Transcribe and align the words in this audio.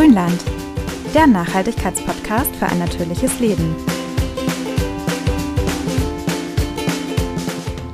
Grünland, 0.00 0.42
der 1.14 1.26
Nachhaltigkeitspodcast 1.26 2.56
für 2.56 2.64
ein 2.64 2.78
natürliches 2.78 3.38
Leben. 3.38 3.76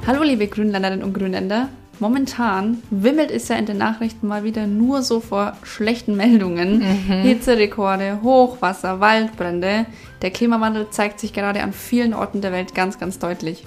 Hallo 0.07 0.23
liebe 0.23 0.47
Grünländerinnen 0.47 1.03
und 1.03 1.15
Grünländer. 1.15 1.69
Momentan 1.99 2.81
wimmelt 2.91 3.33
es 3.33 3.49
ja 3.49 3.57
in 3.57 3.67
den 3.67 3.79
Nachrichten 3.79 4.29
mal 4.29 4.45
wieder 4.45 4.69
nur 4.69 5.03
so 5.03 5.19
vor 5.19 5.55
schlechten 5.65 6.17
Meldungen. 6.17 6.79
Mhm. 6.79 7.23
Hitzerekorde, 7.23 8.21
Hochwasser, 8.23 9.01
Waldbrände. 9.01 9.87
Der 10.23 10.31
Klimawandel 10.31 10.87
zeigt 10.91 11.19
sich 11.19 11.33
gerade 11.33 11.65
an 11.65 11.73
vielen 11.73 12.15
Orten 12.15 12.41
der 12.41 12.53
Welt 12.53 12.73
ganz, 12.73 13.01
ganz 13.01 13.19
deutlich. 13.19 13.65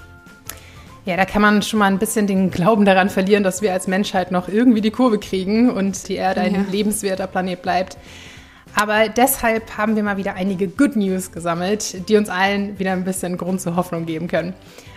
Ja, 1.10 1.18
da 1.18 1.26
kann 1.26 1.42
man 1.42 1.64
schon 1.64 1.80
mal 1.80 1.88
ein 1.88 1.98
bisschen 1.98 2.28
den 2.28 2.52
Glauben 2.52 2.86
daran 2.86 3.10
verlieren, 3.10 3.42
dass 3.42 3.64
wir 3.64 3.74
als 3.74 3.88
Menschheit 3.88 4.32
noch 4.32 4.48
irgendwie 4.48 4.80
die 4.80 4.92
Kurve 4.92 5.18
kriegen 5.18 5.72
und 5.72 6.08
die 6.08 6.14
Erde 6.14 6.42
ein 6.42 6.54
ja. 6.54 6.66
lebenswerter 6.70 7.26
Planet 7.26 7.64
bleibt. 7.64 7.98
Aber 8.76 9.10
deshalb 9.10 9.76
haben 9.76 9.96
wir 9.96 10.04
mal 10.04 10.18
wieder 10.18 10.36
einige 10.36 10.68
Good 10.68 10.96
News 10.96 11.32
gesammelt, 11.32 12.08
die 12.08 12.16
uns 12.16 12.30
allen 12.30 12.78
wieder 12.78 12.92
ein 12.92 13.06
bisschen 13.06 13.38
Grund 13.38 13.60
zur 13.60 13.76
Hoffnung 13.76 14.06
geben 14.06 14.28
können. 14.28 14.54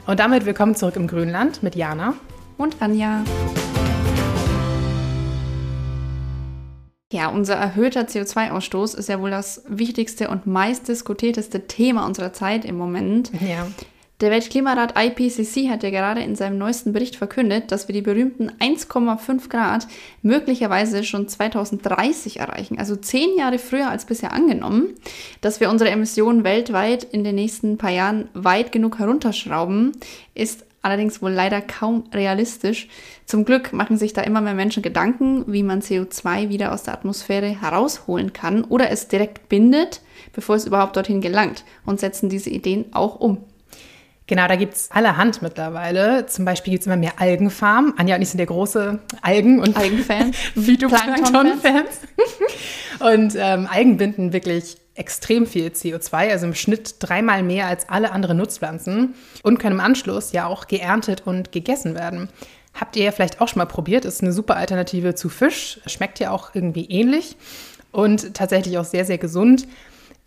Und 0.07 0.21
damit 0.21 0.45
willkommen 0.45 0.75
zurück 0.75 0.97
im 0.97 1.07
Grünland 1.07 1.63
mit 1.63 1.77
Jana 1.77 2.13
und 2.59 2.83
Anja. 2.83 3.25
Ja, 7.11 7.29
unser 7.29 7.55
erhöhter 7.55 8.03
CO2-Ausstoß 8.03 8.99
ist 8.99 9.09
ja 9.09 9.19
wohl 9.19 9.31
das 9.31 9.63
wichtigste 9.67 10.29
und 10.29 10.47
meistdiskutierteste 10.47 11.67
Thema 11.69 12.05
unserer 12.05 12.35
Zeit 12.35 12.67
im 12.67 12.77
Moment. 12.77 13.31
Ja. 13.41 13.67
Der 14.23 14.31
Weltklimarat 14.31 14.95
IPCC 14.97 15.69
hat 15.69 15.83
ja 15.83 15.91
gerade 15.91 16.23
in 16.23 16.37
seinem 16.37 16.57
neuesten 16.57 16.93
Bericht 16.93 17.17
verkündet, 17.17 17.73
dass 17.73 17.89
wir 17.89 17.93
die 17.93 18.03
berühmten 18.03 18.53
1,5 18.53 19.49
Grad 19.49 19.89
möglicherweise 20.23 21.03
schon 21.03 21.27
2030 21.27 22.39
erreichen, 22.39 22.79
also 22.79 22.95
zehn 22.95 23.37
Jahre 23.37 23.59
früher 23.59 23.91
als 23.91 24.05
bisher 24.05 24.33
angenommen, 24.33 24.95
dass 25.41 25.59
wir 25.59 25.71
unsere 25.71 25.91
Emissionen 25.91 26.45
weltweit 26.45 27.03
in 27.03 27.25
den 27.25 27.35
nächsten 27.35 27.79
paar 27.79 27.91
Jahren 27.91 28.29
weit 28.33 28.71
genug 28.71 29.01
herunterschrauben, 29.01 29.91
ist 30.37 30.67
allerdings 30.83 31.21
wohl 31.21 31.33
leider 31.33 31.61
kaum 31.61 32.05
realistisch. 32.15 32.87
Zum 33.27 33.45
Glück 33.45 33.73
machen 33.73 33.97
sich 33.97 34.13
da 34.13 34.23
immer 34.23 34.41
mehr 34.41 34.55
Menschen 34.55 34.85
Gedanken, 34.85 35.53
wie 35.53 35.65
man 35.65 35.81
CO2 35.81 36.49
wieder 36.49 36.73
aus 36.73 36.85
der 36.85 36.95
Atmosphäre 36.95 37.61
herausholen 37.61 38.33
kann 38.33 38.63
oder 38.63 38.89
es 38.89 39.09
direkt 39.09 39.49
bindet, 39.49 40.01
bevor 40.33 40.55
es 40.55 40.65
überhaupt 40.65 40.95
dorthin 40.95 41.21
gelangt 41.21 41.65
und 41.85 41.99
setzen 41.99 42.29
diese 42.29 42.51
Ideen 42.51 42.85
auch 42.93 43.19
um. 43.19 43.39
Genau, 44.33 44.49
da 44.49 44.57
gibt 44.57 44.73
es 44.73 44.91
allerhand 44.91 45.43
mittlerweile. 45.43 46.25
Zum 46.25 46.47
Beispiel 46.47 46.71
gibt 46.71 46.81
es 46.81 46.87
immer 46.87 46.97
mehr 46.97 47.21
Algenfarmen. 47.21 47.93
Anja 47.99 48.17
und 48.17 48.23
ich 48.23 48.31
sind 48.31 48.41
ja 48.41 48.47
große 48.47 48.99
Algen- 49.21 49.61
und 49.61 49.77
Algenfans. 49.77 50.35
Phytoplankton-Fans. 50.55 52.01
und 53.01 53.35
ähm, 53.37 53.69
Algen 53.71 53.99
binden 53.99 54.33
wirklich 54.33 54.79
extrem 54.95 55.47
viel 55.47 55.67
CO2, 55.67 56.31
also 56.31 56.47
im 56.47 56.55
Schnitt 56.55 56.95
dreimal 57.01 57.43
mehr 57.43 57.67
als 57.67 57.91
alle 57.91 58.11
anderen 58.11 58.39
Nutzpflanzen 58.39 59.13
und 59.43 59.59
können 59.59 59.75
im 59.75 59.85
Anschluss 59.85 60.33
ja 60.33 60.47
auch 60.47 60.67
geerntet 60.67 61.25
und 61.27 61.53
gegessen 61.53 61.95
werden. 61.95 62.31
Habt 62.73 62.97
ihr 62.97 63.05
ja 63.05 63.13
vielleicht 63.13 63.43
auch 63.43 63.49
schon 63.49 63.59
mal 63.59 63.67
probiert, 63.67 64.07
ist 64.07 64.23
eine 64.23 64.33
super 64.33 64.57
Alternative 64.57 65.15
zu 65.15 65.29
Fisch, 65.29 65.79
schmeckt 65.85 66.21
ja 66.21 66.31
auch 66.31 66.55
irgendwie 66.55 66.87
ähnlich 66.87 67.37
und 67.91 68.33
tatsächlich 68.33 68.79
auch 68.79 68.87
sehr, 68.87 69.05
sehr 69.05 69.19
gesund. 69.19 69.67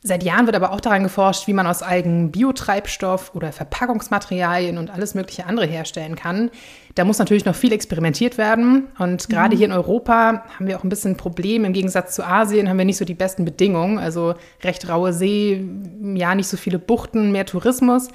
Seit 0.08 0.22
Jahren 0.22 0.46
wird 0.46 0.56
aber 0.56 0.72
auch 0.72 0.82
daran 0.82 1.02
geforscht, 1.02 1.48
wie 1.48 1.54
man 1.54 1.66
aus 1.66 1.82
Algen 1.82 2.30
Biotreibstoff 2.30 3.34
oder 3.34 3.52
Verpackungsmaterialien 3.52 4.78
und 4.78 4.92
alles 4.92 5.16
mögliche 5.16 5.48
andere 5.48 5.66
herstellen 5.66 6.16
kann. 6.16 6.52
Da 6.94 7.06
muss 7.06 7.18
natürlich 7.18 7.46
noch 7.46 7.56
viel 7.56 7.74
experimentiert 7.74 8.38
werden. 8.38 8.86
Und 9.00 9.28
gerade 9.30 9.56
mhm. 9.56 9.58
hier 9.58 9.66
in 9.66 9.74
Europa 9.74 10.44
haben 10.54 10.68
wir 10.68 10.78
auch 10.78 10.84
ein 10.84 10.90
bisschen 10.90 11.14
ein 11.14 11.18
Problem. 11.18 11.66
Im 11.66 11.74
Gegensatz 11.74 12.14
zu 12.14 12.24
Asien 12.24 12.70
haben 12.70 12.78
wir 12.78 12.86
nicht 12.86 12.98
so 12.98 13.06
die 13.06 13.16
besten 13.16 13.46
Bedingungen. 13.46 13.98
Also 13.98 14.36
recht 14.64 14.88
raue 14.88 15.12
See, 15.12 15.68
ja, 16.14 16.36
nicht 16.36 16.50
so 16.50 16.58
viele 16.58 16.78
Buchten, 16.78 17.32
mehr 17.32 17.48
Tourismus. 17.48 18.10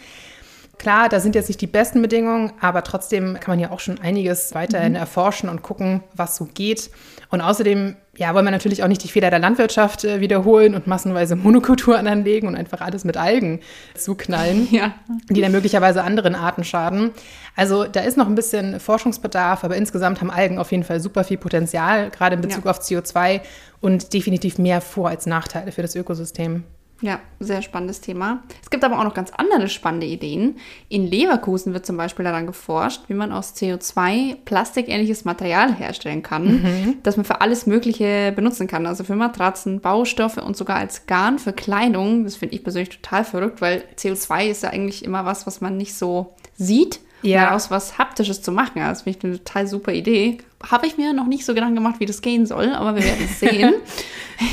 Klar, 0.80 1.10
da 1.10 1.20
sind 1.20 1.34
jetzt 1.34 1.48
nicht 1.48 1.60
die 1.60 1.66
besten 1.66 2.00
Bedingungen, 2.00 2.54
aber 2.58 2.82
trotzdem 2.82 3.34
kann 3.38 3.52
man 3.52 3.60
ja 3.60 3.70
auch 3.70 3.80
schon 3.80 4.00
einiges 4.00 4.54
weiterhin 4.54 4.92
mhm. 4.92 4.98
erforschen 4.98 5.50
und 5.50 5.60
gucken, 5.60 6.02
was 6.14 6.36
so 6.36 6.46
geht. 6.46 6.91
Und 7.28 7.42
außerdem 7.42 7.96
ja, 8.16 8.32
wollen 8.32 8.46
wir 8.46 8.50
natürlich 8.50 8.82
auch 8.82 8.88
nicht 8.88 9.04
die 9.04 9.08
Fehler 9.08 9.28
der 9.28 9.41
Landwirtschaft 9.41 10.04
äh, 10.04 10.20
wiederholen 10.20 10.74
und 10.74 10.86
massenweise 10.86 11.36
Monokulturen 11.36 12.06
anlegen 12.06 12.48
und 12.48 12.56
einfach 12.56 12.80
alles 12.80 13.04
mit 13.04 13.18
Algen 13.18 13.60
zuknallen, 13.94 14.68
ja. 14.72 14.94
die 15.28 15.42
dann 15.42 15.52
möglicherweise 15.52 16.02
anderen 16.02 16.34
Arten 16.34 16.64
schaden. 16.64 17.10
Also 17.56 17.84
da 17.84 18.00
ist 18.00 18.16
noch 18.16 18.26
ein 18.26 18.34
bisschen 18.34 18.80
Forschungsbedarf, 18.80 19.64
aber 19.64 19.76
insgesamt 19.76 20.22
haben 20.22 20.30
Algen 20.30 20.58
auf 20.58 20.70
jeden 20.70 20.84
Fall 20.84 21.00
super 21.00 21.24
viel 21.24 21.36
Potenzial, 21.36 22.08
gerade 22.08 22.36
in 22.36 22.41
Bezug 22.41 22.64
ja. 22.64 22.70
auf 22.70 22.80
CO2 22.80 23.42
und 23.82 24.14
definitiv 24.14 24.56
mehr 24.56 24.80
Vor- 24.80 25.10
als 25.10 25.26
Nachteile 25.26 25.72
für 25.72 25.82
das 25.82 25.94
Ökosystem. 25.94 26.64
Ja, 27.02 27.20
sehr 27.38 27.62
spannendes 27.62 28.02
Thema. 28.02 28.42
Es 28.62 28.68
gibt 28.68 28.84
aber 28.84 28.98
auch 28.98 29.04
noch 29.04 29.14
ganz 29.14 29.30
andere 29.34 29.68
spannende 29.68 30.06
Ideen. 30.06 30.58
In 30.90 31.06
Leverkusen 31.06 31.72
wird 31.72 31.86
zum 31.86 31.96
Beispiel 31.96 32.24
daran 32.24 32.46
geforscht, 32.46 33.02
wie 33.08 33.14
man 33.14 33.32
aus 33.32 33.54
CO2 33.56 34.36
plastikähnliches 34.44 35.24
Material 35.24 35.74
herstellen 35.74 36.22
kann, 36.22 36.62
mhm. 36.62 36.96
das 37.02 37.16
man 37.16 37.24
für 37.24 37.40
alles 37.40 37.66
Mögliche 37.66 38.32
benutzen 38.36 38.66
kann. 38.66 38.86
Also 38.86 39.04
für 39.04 39.16
Matratzen, 39.16 39.80
Baustoffe 39.80 40.36
und 40.38 40.56
sogar 40.56 40.76
als 40.76 41.06
Garn 41.06 41.38
für 41.38 41.54
Kleidung. 41.54 42.24
Das 42.24 42.36
finde 42.36 42.54
ich 42.54 42.62
persönlich 42.62 42.90
total 42.90 43.24
verrückt, 43.24 43.62
weil 43.62 43.84
CO2 43.96 44.48
ist 44.48 44.62
ja 44.62 44.70
eigentlich 44.70 45.04
immer 45.04 45.24
was, 45.24 45.46
was 45.46 45.62
man 45.62 45.78
nicht 45.78 45.94
so 45.94 46.34
sieht. 46.54 47.00
Ja. 47.22 47.47
Daraus 47.47 47.70
was 47.70 47.98
Haptisches 47.98 48.42
zu 48.42 48.53
machen. 48.53 48.76
Das 48.76 49.03
finde 49.03 49.19
ich 49.19 49.25
eine 49.25 49.38
total 49.38 49.66
super 49.66 49.92
Idee. 49.92 50.38
Habe 50.70 50.86
ich 50.86 50.97
mir 50.97 51.12
noch 51.12 51.26
nicht 51.26 51.44
so 51.44 51.54
Gedanken 51.54 51.76
gemacht, 51.76 52.00
wie 52.00 52.06
das 52.06 52.22
gehen 52.22 52.47
soll, 52.47 52.72
aber 52.75 52.94
wir 52.94 53.04
werden 53.04 53.25
es 53.25 53.41
sehen. 53.41 53.75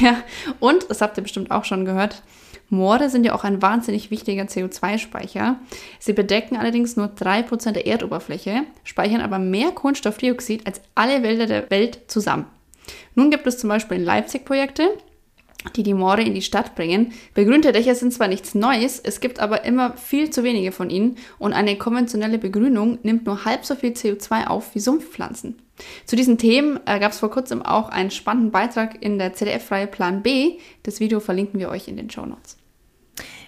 ja. 0.01 0.17
Und, 0.59 0.89
das 0.89 1.01
habt 1.01 1.17
ihr 1.17 1.23
bestimmt 1.23 1.51
auch 1.51 1.65
schon 1.65 1.85
gehört, 1.85 2.21
Moore 2.69 3.09
sind 3.09 3.25
ja 3.25 3.33
auch 3.33 3.45
ein 3.45 3.61
wahnsinnig 3.61 4.11
wichtiger 4.11 4.43
CO2-Speicher. 4.43 5.55
Sie 5.99 6.13
bedecken 6.13 6.57
allerdings 6.57 6.97
nur 6.97 7.07
3% 7.07 7.71
der 7.71 7.87
Erdoberfläche, 7.87 8.63
speichern 8.83 9.21
aber 9.21 9.39
mehr 9.39 9.71
Kohlenstoffdioxid 9.71 10.67
als 10.67 10.81
alle 10.93 11.23
Wälder 11.23 11.45
der 11.45 11.69
Welt 11.69 11.99
zusammen. 12.07 12.45
Nun 13.15 13.31
gibt 13.31 13.47
es 13.47 13.57
zum 13.57 13.69
Beispiel 13.69 13.97
in 13.97 14.03
Leipzig 14.03 14.43
Projekte, 14.43 14.89
die 15.75 15.83
die 15.83 15.93
Moore 15.93 16.21
in 16.21 16.33
die 16.33 16.41
Stadt 16.41 16.75
bringen. 16.75 17.13
Begrünte 17.33 17.71
Dächer 17.71 17.95
sind 17.95 18.13
zwar 18.13 18.27
nichts 18.27 18.55
Neues, 18.55 18.99
es 18.99 19.19
gibt 19.19 19.39
aber 19.39 19.65
immer 19.65 19.95
viel 19.97 20.29
zu 20.29 20.43
wenige 20.43 20.71
von 20.71 20.89
ihnen 20.89 21.17
und 21.39 21.53
eine 21.53 21.77
konventionelle 21.77 22.37
Begrünung 22.37 22.99
nimmt 23.03 23.25
nur 23.25 23.45
halb 23.45 23.65
so 23.65 23.75
viel 23.75 23.91
CO2 23.91 24.47
auf 24.47 24.73
wie 24.75 24.79
Sumpfpflanzen. 24.79 25.61
Zu 26.05 26.15
diesen 26.15 26.37
Themen 26.37 26.79
äh, 26.85 26.99
gab 26.99 27.11
es 27.11 27.19
vor 27.19 27.29
kurzem 27.29 27.61
auch 27.61 27.89
einen 27.89 28.11
spannenden 28.11 28.51
Beitrag 28.51 29.01
in 29.01 29.19
der 29.19 29.33
ZDF-Reihe 29.33 29.87
Plan 29.87 30.23
B. 30.23 30.57
Das 30.83 30.99
Video 30.99 31.19
verlinken 31.19 31.59
wir 31.59 31.69
euch 31.69 31.87
in 31.87 31.97
den 31.97 32.09
Show 32.09 32.25
Notes. 32.25 32.57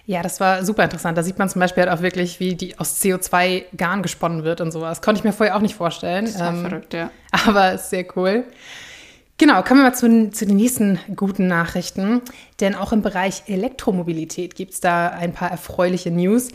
Ja, 0.06 0.22
das 0.22 0.40
war 0.40 0.64
super 0.64 0.84
interessant. 0.84 1.16
Da 1.16 1.22
sieht 1.22 1.38
man 1.38 1.48
zum 1.48 1.60
Beispiel 1.60 1.84
halt 1.84 1.92
auch 1.92 2.02
wirklich, 2.02 2.40
wie 2.40 2.54
die 2.54 2.78
aus 2.78 3.00
CO2 3.00 3.64
Garn 3.76 4.02
gesponnen 4.02 4.44
wird 4.44 4.60
und 4.60 4.72
sowas. 4.72 5.02
Konnte 5.02 5.20
ich 5.20 5.24
mir 5.24 5.32
vorher 5.32 5.56
auch 5.56 5.60
nicht 5.60 5.74
vorstellen. 5.74 6.24
Das 6.24 6.40
ähm, 6.40 6.62
verrückt, 6.62 6.94
ja. 6.94 7.10
Aber 7.46 7.74
ist 7.74 7.90
sehr 7.90 8.04
cool. 8.16 8.44
Genau, 9.40 9.62
kommen 9.62 9.80
wir 9.80 9.84
mal 9.84 9.94
zu, 9.94 10.30
zu, 10.32 10.44
den 10.44 10.56
nächsten 10.56 11.00
guten 11.16 11.46
Nachrichten. 11.46 12.20
Denn 12.60 12.74
auch 12.74 12.92
im 12.92 13.00
Bereich 13.00 13.44
Elektromobilität 13.46 14.54
gibt 14.54 14.74
es 14.74 14.80
da 14.80 15.08
ein 15.08 15.32
paar 15.32 15.50
erfreuliche 15.50 16.10
News. 16.10 16.48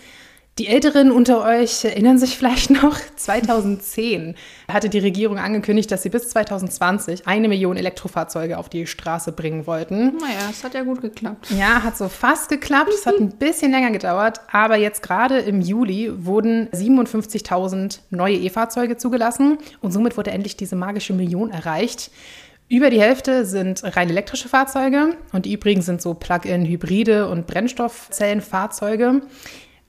Die 0.59 0.67
Älteren 0.67 1.11
unter 1.11 1.43
euch 1.43 1.83
erinnern 1.83 2.19
sich 2.19 2.37
vielleicht 2.37 2.69
noch, 2.69 2.99
2010 3.15 4.35
hatte 4.71 4.89
die 4.89 4.99
Regierung 4.99 5.39
angekündigt, 5.39 5.91
dass 5.91 6.03
sie 6.03 6.09
bis 6.09 6.29
2020 6.29 7.25
eine 7.27 7.47
Million 7.47 7.75
Elektrofahrzeuge 7.75 8.59
auf 8.59 8.69
die 8.69 8.85
Straße 8.85 9.31
bringen 9.31 9.65
wollten. 9.65 10.17
Naja, 10.17 10.47
es 10.51 10.63
hat 10.63 10.75
ja 10.75 10.83
gut 10.83 11.01
geklappt. 11.01 11.47
Ja, 11.57 11.81
hat 11.81 11.97
so 11.97 12.07
fast 12.07 12.49
geklappt. 12.49 12.91
Es 12.93 13.07
hat 13.07 13.15
ein 13.19 13.31
bisschen 13.31 13.71
länger 13.71 13.89
gedauert, 13.89 14.41
aber 14.51 14.77
jetzt 14.77 15.01
gerade 15.01 15.39
im 15.39 15.59
Juli 15.59 16.11
wurden 16.23 16.69
57.000 16.69 18.01
neue 18.11 18.35
E-Fahrzeuge 18.35 18.95
zugelassen 18.95 19.57
und 19.81 19.91
somit 19.91 20.17
wurde 20.17 20.29
endlich 20.29 20.55
diese 20.55 20.75
magische 20.75 21.13
Million 21.13 21.49
erreicht. 21.49 22.11
Über 22.67 22.89
die 22.89 22.99
Hälfte 22.99 23.45
sind 23.45 23.83
rein 23.95 24.09
elektrische 24.09 24.49
Fahrzeuge 24.49 25.17
und 25.31 25.45
die 25.45 25.53
übrigen 25.53 25.83
sind 25.83 26.01
so 26.01 26.15
Plug-in-Hybride 26.15 27.29
und 27.29 27.45
Brennstoffzellenfahrzeuge. 27.45 29.21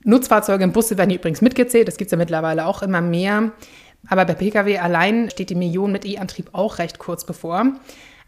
Nutzfahrzeuge 0.03 0.63
und 0.63 0.73
Busse 0.73 0.95
werden 0.95 1.09
übrigens 1.09 1.41
mitgezählt. 1.41 1.87
Das 1.87 1.97
gibt 1.97 2.09
es 2.09 2.11
ja 2.11 2.19
mittlerweile 2.19 2.67
auch 2.67 2.83
immer 2.83 3.01
mehr. 3.01 3.51
Aber 4.07 4.25
bei 4.25 4.35
Pkw 4.35 4.77
allein 4.77 5.31
steht 5.31 5.49
die 5.49 5.55
Million 5.55 5.91
mit 5.91 6.05
E-Antrieb 6.05 6.49
auch 6.53 6.77
recht 6.77 6.99
kurz 6.99 7.25
bevor. 7.25 7.65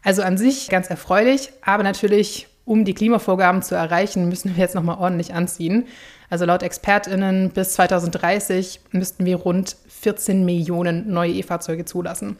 Also 0.02 0.22
an 0.22 0.36
sich 0.36 0.68
ganz 0.68 0.90
erfreulich, 0.90 1.52
aber 1.62 1.84
natürlich, 1.84 2.48
um 2.64 2.84
die 2.84 2.94
Klimavorgaben 2.94 3.62
zu 3.62 3.76
erreichen, 3.76 4.28
müssen 4.28 4.56
wir 4.56 4.62
jetzt 4.62 4.74
nochmal 4.74 4.98
ordentlich 4.98 5.32
anziehen. 5.32 5.86
Also 6.28 6.44
laut 6.44 6.64
ExpertInnen 6.64 7.50
bis 7.50 7.74
2030 7.74 8.80
müssten 8.90 9.24
wir 9.26 9.36
rund 9.36 9.76
14 9.88 10.44
Millionen 10.44 11.12
neue 11.12 11.32
E-Fahrzeuge 11.34 11.84
zulassen. 11.84 12.36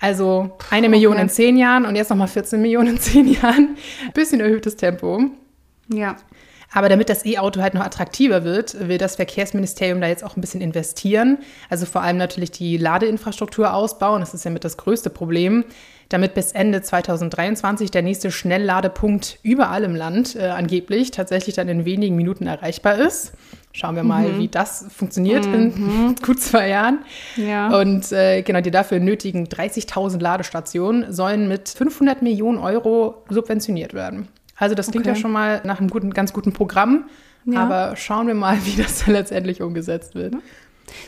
Also 0.00 0.50
eine 0.70 0.86
okay. 0.86 0.88
Million 0.88 1.18
in 1.18 1.28
zehn 1.28 1.56
Jahren 1.56 1.84
und 1.84 1.94
jetzt 1.94 2.08
nochmal 2.08 2.28
14 2.28 2.60
Millionen 2.60 2.88
in 2.88 2.98
zehn 2.98 3.28
Jahren. 3.28 3.76
Bisschen 4.14 4.40
erhöhtes 4.40 4.76
Tempo. 4.76 5.30
Ja. 5.92 6.16
Aber 6.72 6.88
damit 6.88 7.08
das 7.08 7.26
E-Auto 7.26 7.60
halt 7.60 7.74
noch 7.74 7.84
attraktiver 7.84 8.44
wird, 8.44 8.88
will 8.88 8.98
das 8.98 9.16
Verkehrsministerium 9.16 10.00
da 10.00 10.06
jetzt 10.06 10.22
auch 10.22 10.36
ein 10.36 10.40
bisschen 10.40 10.60
investieren. 10.60 11.38
Also 11.68 11.84
vor 11.84 12.02
allem 12.02 12.16
natürlich 12.16 12.52
die 12.52 12.76
Ladeinfrastruktur 12.76 13.74
ausbauen. 13.74 14.20
Das 14.20 14.34
ist 14.34 14.44
ja 14.44 14.50
mit 14.50 14.64
das 14.64 14.76
größte 14.76 15.10
Problem. 15.10 15.64
Damit 16.10 16.34
bis 16.34 16.52
Ende 16.52 16.82
2023 16.82 17.90
der 17.90 18.02
nächste 18.02 18.30
Schnellladepunkt 18.30 19.38
überall 19.42 19.84
im 19.84 19.94
Land 19.94 20.34
äh, 20.36 20.48
angeblich 20.48 21.12
tatsächlich 21.12 21.54
dann 21.54 21.68
in 21.68 21.84
wenigen 21.84 22.16
Minuten 22.16 22.46
erreichbar 22.46 22.98
ist. 22.98 23.32
Schauen 23.72 23.94
wir 23.94 24.02
mal, 24.02 24.28
mhm. 24.28 24.38
wie 24.38 24.48
das 24.48 24.86
funktioniert 24.92 25.46
mhm. 25.46 25.54
in 25.54 26.14
gut 26.24 26.40
zwei 26.40 26.68
Jahren. 26.68 27.00
Ja. 27.36 27.78
Und 27.78 28.10
äh, 28.10 28.42
genau, 28.42 28.60
die 28.60 28.72
dafür 28.72 28.98
nötigen 28.98 29.46
30.000 29.46 30.20
Ladestationen 30.20 31.12
sollen 31.12 31.46
mit 31.46 31.68
500 31.68 32.22
Millionen 32.22 32.58
Euro 32.58 33.22
subventioniert 33.28 33.94
werden. 33.94 34.28
Also 34.60 34.74
das 34.74 34.90
klingt 34.90 35.06
okay. 35.06 35.16
ja 35.16 35.20
schon 35.20 35.32
mal 35.32 35.62
nach 35.64 35.80
einem 35.80 35.88
guten, 35.88 36.12
ganz 36.12 36.32
guten 36.32 36.52
Programm. 36.52 37.06
Ja. 37.46 37.64
Aber 37.64 37.96
schauen 37.96 38.28
wir 38.28 38.34
mal, 38.34 38.58
wie 38.64 38.80
das 38.80 39.04
dann 39.04 39.14
letztendlich 39.14 39.62
umgesetzt 39.62 40.14
wird. 40.14 40.34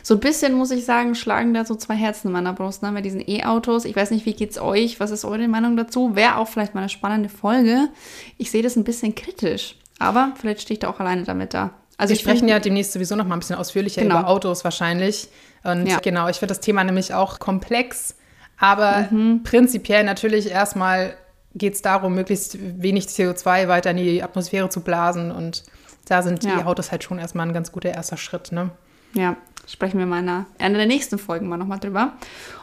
So 0.01 0.15
ein 0.15 0.19
bisschen, 0.19 0.53
muss 0.53 0.71
ich 0.71 0.85
sagen, 0.85 1.13
schlagen 1.13 1.53
da 1.53 1.65
so 1.65 1.75
zwei 1.75 1.95
Herzen 1.95 2.27
in 2.27 2.33
meiner 2.33 2.53
Brust, 2.53 2.83
ne? 2.83 2.91
Bei 2.93 3.01
diesen 3.01 3.21
E-Autos. 3.21 3.85
Ich 3.85 3.95
weiß 3.95 4.11
nicht, 4.11 4.25
wie 4.25 4.33
geht's 4.33 4.57
euch? 4.57 4.99
Was 4.99 5.11
ist 5.11 5.25
eure 5.25 5.47
Meinung 5.47 5.77
dazu? 5.77 6.15
Wäre 6.15 6.37
auch 6.37 6.47
vielleicht 6.47 6.73
mal 6.73 6.81
eine 6.81 6.89
spannende 6.89 7.29
Folge. 7.29 7.89
Ich 8.37 8.49
sehe 8.49 8.63
das 8.63 8.75
ein 8.75 8.85
bisschen 8.85 9.13
kritisch. 9.13 9.75
Aber 9.99 10.31
vielleicht 10.39 10.61
stehe 10.61 10.75
ich 10.75 10.79
da 10.79 10.89
auch 10.89 10.99
alleine 10.99 11.23
damit 11.23 11.53
da. 11.53 11.71
Also 11.97 12.13
wir 12.13 12.19
sprechen 12.19 12.47
ja 12.47 12.59
demnächst 12.59 12.93
sowieso 12.93 13.15
noch 13.15 13.27
mal 13.27 13.35
ein 13.35 13.39
bisschen 13.39 13.57
ausführlicher 13.57 14.01
genau. 14.01 14.21
über 14.21 14.29
Autos 14.29 14.63
wahrscheinlich. 14.63 15.27
Und 15.63 15.85
ja. 15.85 15.99
genau, 15.99 16.27
ich 16.27 16.37
finde 16.37 16.53
das 16.53 16.61
Thema 16.61 16.83
nämlich 16.83 17.13
auch 17.13 17.39
komplex. 17.39 18.15
Aber 18.57 19.07
mhm. 19.11 19.43
prinzipiell 19.43 20.03
natürlich 20.03 20.49
erstmal 20.49 21.15
geht 21.55 21.75
es 21.75 21.81
darum, 21.81 22.15
möglichst 22.15 22.57
wenig 22.81 23.05
CO2 23.05 23.67
weiter 23.67 23.91
in 23.91 23.97
die 23.97 24.23
Atmosphäre 24.23 24.69
zu 24.69 24.81
blasen. 24.81 25.31
Und 25.31 25.63
da 26.05 26.21
sind 26.21 26.43
ja. 26.43 26.57
die 26.57 26.63
Autos 26.63 26.91
halt 26.91 27.03
schon 27.03 27.19
erstmal 27.19 27.47
ein 27.47 27.53
ganz 27.53 27.71
guter 27.71 27.89
erster 27.89 28.17
Schritt. 28.17 28.51
Ne? 28.51 28.71
Ja, 29.13 29.37
sprechen 29.67 29.99
wir 29.99 30.05
mal 30.05 30.19
in 30.19 30.29
einer, 30.29 30.77
der 30.77 30.85
nächsten 30.85 31.17
Folgen 31.17 31.47
mal 31.47 31.57
nochmal 31.57 31.79
drüber. 31.79 32.13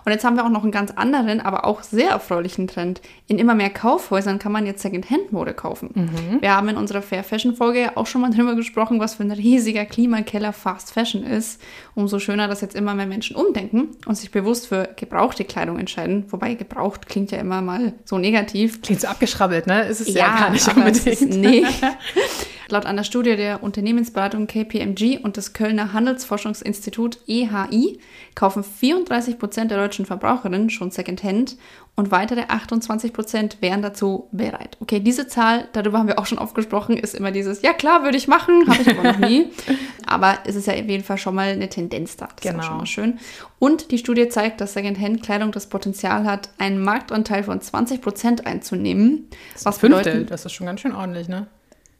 Und 0.05 0.13
jetzt 0.13 0.25
haben 0.25 0.37
wir 0.37 0.45
auch 0.45 0.51
noch 0.51 0.63
einen 0.63 0.73
ganz 0.73 0.91
anderen, 0.93 1.41
aber 1.41 1.65
auch 1.65 1.83
sehr 1.83 2.11
erfreulichen 2.11 2.67
Trend. 2.67 3.01
In 3.27 3.39
immer 3.39 3.55
mehr 3.55 3.71
Kaufhäusern 3.71 4.39
kann 4.39 4.53
man 4.53 4.67
jetzt 4.67 4.83
Second-Hand-Mode 4.83 5.55
kaufen. 5.55 5.91
Mhm. 5.95 6.41
Wir 6.41 6.57
haben 6.57 6.69
in 6.69 6.77
unserer 6.77 7.03
Fair 7.03 7.23
Fashion-Folge 7.23 7.97
auch 7.97 8.07
schon 8.07 8.21
mal 8.21 8.31
drüber 8.31 8.55
gesprochen, 8.55 9.01
was 9.01 9.15
für 9.15 9.23
ein 9.23 9.31
riesiger 9.31 9.85
Klimakeller 9.85 10.53
Fast 10.53 10.93
Fashion 10.93 11.23
ist. 11.23 11.61
Umso 11.95 12.19
schöner, 12.19 12.49
dass 12.49 12.61
jetzt 12.61 12.75
immer 12.75 12.95
mehr 12.95 13.07
Menschen 13.07 13.37
umdenken 13.37 13.91
und 14.07 14.17
sich 14.17 14.31
bewusst 14.31 14.69
für 14.69 14.89
gebrauchte 14.97 15.45
Kleidung 15.45 15.79
entscheiden. 15.79 16.25
Wobei 16.29 16.55
gebraucht 16.55 17.09
klingt 17.09 17.31
ja 17.31 17.39
immer 17.39 17.61
mal 17.61 17.95
so 18.05 18.19
negativ. 18.19 18.83
Klingt 18.83 19.01
so 19.01 19.09
abgeschrabbelt, 19.09 19.67
ne? 19.67 19.83
Ist 19.83 20.01
es 20.01 20.15
ja, 20.15 20.27
ja 20.27 20.39
gar 20.39 20.51
nicht 20.51 20.67
unbedingt. 20.69 21.07
Ist, 21.07 21.23
nee. 21.23 21.65
Laut 22.71 22.87
einer 22.87 23.03
Studie 23.03 23.35
der 23.35 23.63
Unternehmensberatung 23.63 24.47
KPMG 24.47 25.19
und 25.23 25.37
des 25.37 25.53
Kölner 25.53 25.93
Handelsforschungsinstitut 25.93 27.19
EHI 27.27 27.99
kaufen 28.37 28.63
34 28.63 29.39
Prozent 29.39 29.73
der 29.73 29.79
deutschen 29.79 30.07
Verbraucherinnen 30.07 30.71
schon 30.71 30.93
Secondhand 30.93 31.57
und 31.97 32.13
weitere 32.13 32.43
28 32.43 33.13
Prozent 33.13 33.59
wären 33.61 33.83
dazu 33.83 34.29
bereit. 34.31 34.77
Okay, 34.81 35.01
diese 35.01 35.27
Zahl, 35.27 35.69
darüber 35.73 35.99
haben 35.99 36.07
wir 36.07 36.19
auch 36.19 36.27
schon 36.27 36.39
oft 36.39 36.55
gesprochen, 36.55 36.97
ist 36.97 37.15
immer 37.15 37.33
dieses, 37.33 37.63
ja 37.63 37.73
klar, 37.73 38.05
würde 38.05 38.17
ich 38.17 38.29
machen, 38.29 38.63
habe 38.69 38.83
ich 38.83 38.89
aber 38.89 39.13
noch 39.13 39.19
nie. 39.19 39.51
aber 40.07 40.39
es 40.45 40.55
ist 40.55 40.67
ja 40.67 40.75
auf 40.75 40.89
jeden 40.89 41.05
Fall 41.05 41.19
schon 41.19 41.35
mal 41.35 41.49
eine 41.49 41.69
Tendenz 41.69 42.17
da. 42.17 42.29
Das 42.37 42.41
genau. 42.41 42.61
ist 42.61 42.67
schon 42.67 42.77
mal 42.79 42.87
schön. 42.87 43.19
Und 43.59 43.91
die 43.91 43.99
Studie 43.99 44.29
zeigt, 44.29 44.61
dass 44.61 44.75
Secondhand-Kleidung 44.75 45.53
das 45.53 45.67
Potenzial 45.67 46.25
hat, 46.25 46.51
einen 46.59 46.81
Marktanteil 46.83 47.43
von 47.43 47.61
20 47.61 48.01
Prozent 48.01 48.47
einzunehmen. 48.47 49.29
Das 49.55 49.65
was 49.67 49.79
bedeutet, 49.79 50.31
das 50.31 50.47
ist 50.47 50.53
schon 50.53 50.67
ganz 50.67 50.81
schön 50.81 50.95
ordentlich, 50.95 51.29
ne? 51.29 51.49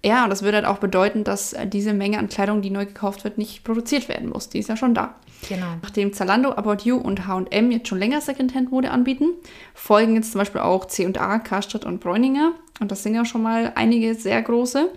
Ja, 0.05 0.25
und 0.25 0.31
das 0.31 0.43
würde 0.43 0.59
halt 0.59 0.67
auch 0.67 0.79
bedeuten, 0.79 1.25
dass 1.25 1.53
äh, 1.53 1.67
diese 1.67 1.93
Menge 1.93 2.19
an 2.19 2.29
Kleidung, 2.29 2.63
die 2.63 2.71
neu 2.71 2.87
gekauft 2.87 3.25
wird, 3.25 3.37
nicht 3.37 3.65
produziert 3.65 4.09
werden 4.09 4.31
muss. 4.31 4.49
Die 4.49 4.59
ist 4.59 4.69
ja 4.69 4.77
schon 4.77 4.95
da. 4.95 5.15
Genau. 5.49 5.67
Nachdem 5.83 6.13
Zalando, 6.13 6.53
About 6.53 6.85
You 6.85 6.97
und 6.97 7.27
H&M 7.27 7.71
jetzt 7.71 7.89
schon 7.89 7.99
länger 7.99 8.21
Secondhand-Mode 8.21 8.91
anbieten, 8.91 9.29
folgen 9.75 10.15
jetzt 10.15 10.33
zum 10.33 10.39
Beispiel 10.39 10.63
auch 10.63 10.87
C&A, 10.87 11.39
Karstadt 11.39 11.85
und 11.85 12.01
Bräuninger. 12.01 12.53
Und 12.81 12.91
das 12.91 13.03
sind 13.03 13.15
ja 13.15 13.25
schon 13.25 13.43
mal 13.43 13.73
einige 13.75 14.15
sehr 14.15 14.41
große. 14.41 14.91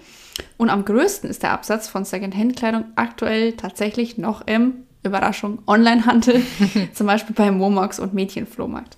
Und 0.57 0.69
am 0.69 0.85
größten 0.85 1.29
ist 1.29 1.43
der 1.43 1.51
Absatz 1.51 1.87
von 1.87 2.05
Secondhand-Kleidung 2.05 2.85
aktuell 2.95 3.53
tatsächlich 3.53 4.17
noch 4.17 4.47
im, 4.47 4.85
Überraschung, 5.03 5.59
Onlinehandel. 5.67 6.41
zum 6.93 7.07
Beispiel 7.07 7.35
beim 7.35 7.57
Momox 7.57 7.99
und 7.99 8.13
Mädchenflohmarkt. 8.13 8.97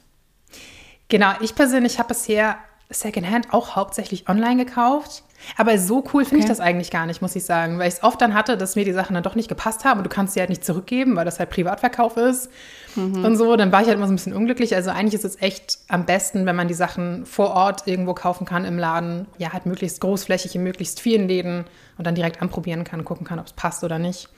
Genau, 1.09 1.31
ich 1.41 1.55
persönlich 1.55 1.97
habe 1.97 2.09
bisher 2.09 2.57
Secondhand 2.89 3.53
auch 3.53 3.75
hauptsächlich 3.75 4.29
online 4.29 4.65
gekauft. 4.65 5.23
Aber 5.57 5.77
so 5.77 6.03
cool 6.13 6.25
finde 6.25 6.35
okay. 6.35 6.39
ich 6.39 6.45
das 6.45 6.59
eigentlich 6.59 6.91
gar 6.91 7.05
nicht, 7.05 7.21
muss 7.21 7.35
ich 7.35 7.45
sagen, 7.45 7.79
weil 7.79 7.87
ich 7.87 7.95
es 7.95 8.03
oft 8.03 8.21
dann 8.21 8.33
hatte, 8.33 8.57
dass 8.57 8.75
mir 8.75 8.85
die 8.85 8.93
Sachen 8.93 9.13
dann 9.13 9.23
doch 9.23 9.35
nicht 9.35 9.49
gepasst 9.49 9.85
haben 9.85 9.99
und 9.99 10.03
du 10.03 10.09
kannst 10.09 10.33
sie 10.33 10.39
halt 10.39 10.49
nicht 10.49 10.65
zurückgeben, 10.65 11.15
weil 11.15 11.25
das 11.25 11.39
halt 11.39 11.49
Privatverkauf 11.49 12.17
ist 12.17 12.49
mhm. 12.95 13.23
und 13.23 13.37
so. 13.37 13.55
Dann 13.55 13.71
war 13.71 13.81
ich 13.81 13.87
halt 13.87 13.97
immer 13.97 14.07
so 14.07 14.13
ein 14.13 14.15
bisschen 14.15 14.33
unglücklich. 14.33 14.75
Also 14.75 14.89
eigentlich 14.89 15.13
ist 15.13 15.25
es 15.25 15.41
echt 15.41 15.79
am 15.87 16.05
besten, 16.05 16.45
wenn 16.45 16.55
man 16.55 16.67
die 16.67 16.73
Sachen 16.73 17.25
vor 17.25 17.51
Ort 17.51 17.87
irgendwo 17.87 18.13
kaufen 18.13 18.45
kann 18.45 18.65
im 18.65 18.77
Laden. 18.77 19.27
Ja, 19.37 19.53
halt 19.53 19.65
möglichst 19.65 20.01
großflächig 20.01 20.55
in 20.55 20.63
möglichst 20.63 20.99
vielen 20.99 21.27
Läden 21.27 21.65
und 21.97 22.07
dann 22.07 22.15
direkt 22.15 22.41
anprobieren 22.41 22.83
kann, 22.83 23.05
gucken 23.05 23.25
kann, 23.25 23.39
ob 23.39 23.47
es 23.47 23.53
passt 23.53 23.83
oder 23.83 23.99
nicht. 23.99 24.29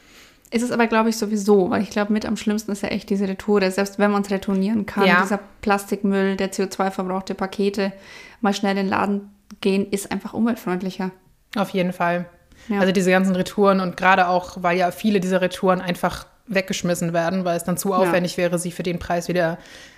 Ist 0.50 0.63
es 0.63 0.71
aber, 0.71 0.88
glaube 0.88 1.09
ich, 1.09 1.18
sowieso, 1.18 1.69
weil 1.69 1.81
ich 1.81 1.89
glaube, 1.89 2.13
mit 2.13 2.25
am 2.25 2.38
schlimmsten 2.38 2.71
ist 2.71 2.81
ja 2.81 2.89
echt 2.89 3.09
diese 3.09 3.27
Retoure, 3.27 3.69
selbst 3.69 4.00
wenn 4.00 4.12
man 4.12 4.21
es 4.21 4.31
retournieren 4.31 4.86
kann. 4.86 5.06
Ja. 5.06 5.21
Dieser 5.21 5.39
Plastikmüll, 5.62 6.38
der 6.38 6.54
CO2-verbrauchte 6.54 7.36
Pakete, 7.36 7.92
mal 8.39 8.54
schnell 8.54 8.71
in 8.71 8.86
den 8.86 8.88
Laden 8.88 9.30
gehen, 9.61 9.89
ist 9.89 10.11
einfach 10.11 10.33
umweltfreundlicher. 10.33 11.11
Auf 11.55 11.69
jeden 11.69 11.94
Fall. 11.94 12.29
Ja. 12.69 12.79
Also 12.79 12.91
diese 12.91 13.11
ganzen 13.11 13.35
Retouren 13.35 13.79
und 13.79 13.97
gerade 13.97 14.27
auch, 14.27 14.57
weil 14.61 14.77
ja 14.77 14.91
viele 14.91 15.19
dieser 15.19 15.41
Retouren 15.41 15.81
einfach 15.81 16.25
weggeschmissen 16.47 17.13
werden, 17.13 17.45
weil 17.45 17.57
es 17.57 17.63
dann 17.63 17.77
zu 17.77 17.94
aufwendig 17.94 18.33
ja. 18.33 18.44
wäre, 18.44 18.59
sie 18.59 18.71
für 18.71 18.83
den 18.83 18.99
Preis 18.99 19.27
wieder 19.27 19.57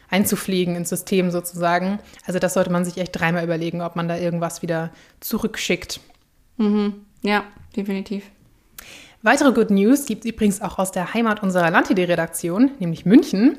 einzufliegen 0.10 0.76
ins 0.76 0.90
System 0.90 1.32
sozusagen. 1.32 2.00
Also 2.26 2.40
das 2.40 2.54
sollte 2.54 2.72
man 2.72 2.86
sich 2.86 2.98
echt 2.98 3.20
dreimal 3.20 3.44
überlegen, 3.44 3.82
ob 3.82 3.96
man 3.96 4.08
da 4.08 4.18
irgendwas 4.18 4.62
wieder 4.62 4.92
zurückschickt. 5.20 6.00
Mhm. 6.58 7.06
Ja, 7.22 7.44
definitiv. 7.76 8.24
Weitere 9.22 9.52
Good 9.52 9.70
News 9.70 10.06
gibt 10.06 10.26
es 10.26 10.32
übrigens 10.32 10.62
auch 10.62 10.80
aus 10.80 10.92
der 10.92 11.14
Heimat 11.14 11.44
unserer 11.44 11.70
Landidee-Redaktion, 11.70 12.72
nämlich 12.80 13.06
München. 13.06 13.58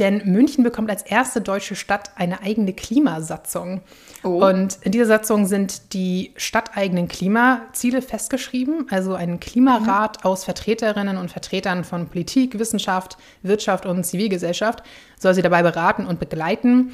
Denn 0.00 0.22
München 0.24 0.64
bekommt 0.64 0.90
als 0.90 1.02
erste 1.02 1.42
deutsche 1.42 1.76
Stadt 1.76 2.10
eine 2.16 2.42
eigene 2.42 2.72
Klimasatzung. 2.72 3.82
Oh. 4.24 4.44
Und 4.44 4.78
in 4.80 4.92
dieser 4.92 5.06
Satzung 5.06 5.46
sind 5.46 5.92
die 5.92 6.32
stadteigenen 6.36 7.06
Klimaziele 7.06 8.00
festgeschrieben, 8.00 8.86
also 8.90 9.14
ein 9.14 9.40
Klimarat 9.40 10.24
mhm. 10.24 10.30
aus 10.30 10.44
Vertreterinnen 10.44 11.18
und 11.18 11.30
Vertretern 11.30 11.84
von 11.84 12.08
Politik, 12.08 12.58
Wissenschaft, 12.58 13.18
Wirtschaft 13.42 13.84
und 13.84 14.04
Zivilgesellschaft 14.04 14.82
soll 15.18 15.34
sie 15.34 15.42
dabei 15.42 15.62
beraten 15.62 16.06
und 16.06 16.18
begleiten. 16.18 16.92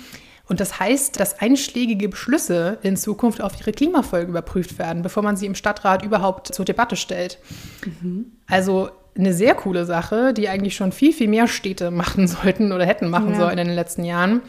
Und 0.49 0.61
das 0.61 0.81
heißt, 0.81 1.19
dass 1.19 1.41
einschlägige 1.41 2.09
Beschlüsse 2.09 2.78
in 2.83 2.97
Zukunft 2.97 3.40
auf 3.40 3.59
ihre 3.61 3.73
Klimafolgen 3.73 4.31
überprüft 4.31 4.78
werden, 4.78 5.02
bevor 5.02 5.23
man 5.23 5.37
sie 5.37 5.47
im 5.47 5.54
Stadtrat 5.54 6.04
überhaupt 6.04 6.54
zur 6.54 6.64
Debatte 6.64 6.97
stellt. 6.97 7.38
Mhm. 7.85 8.33
Also 8.49 8.90
eine 9.18 9.32
sehr 9.32 9.54
coole 9.54 9.85
Sache, 9.85 10.32
die 10.32 10.49
eigentlich 10.49 10.76
schon 10.76 10.92
viel, 10.92 11.12
viel 11.12 11.28
mehr 11.28 11.49
Städte 11.49 11.90
machen 11.90 12.26
sollten 12.28 12.73
oder 12.73 12.87
hätten 12.87 13.08
machen 13.08 13.30
ja. 13.30 13.40
sollen 13.40 13.58
in 13.58 13.66
den 13.66 13.76
letzten 13.76 14.04
Jahren. 14.04 14.42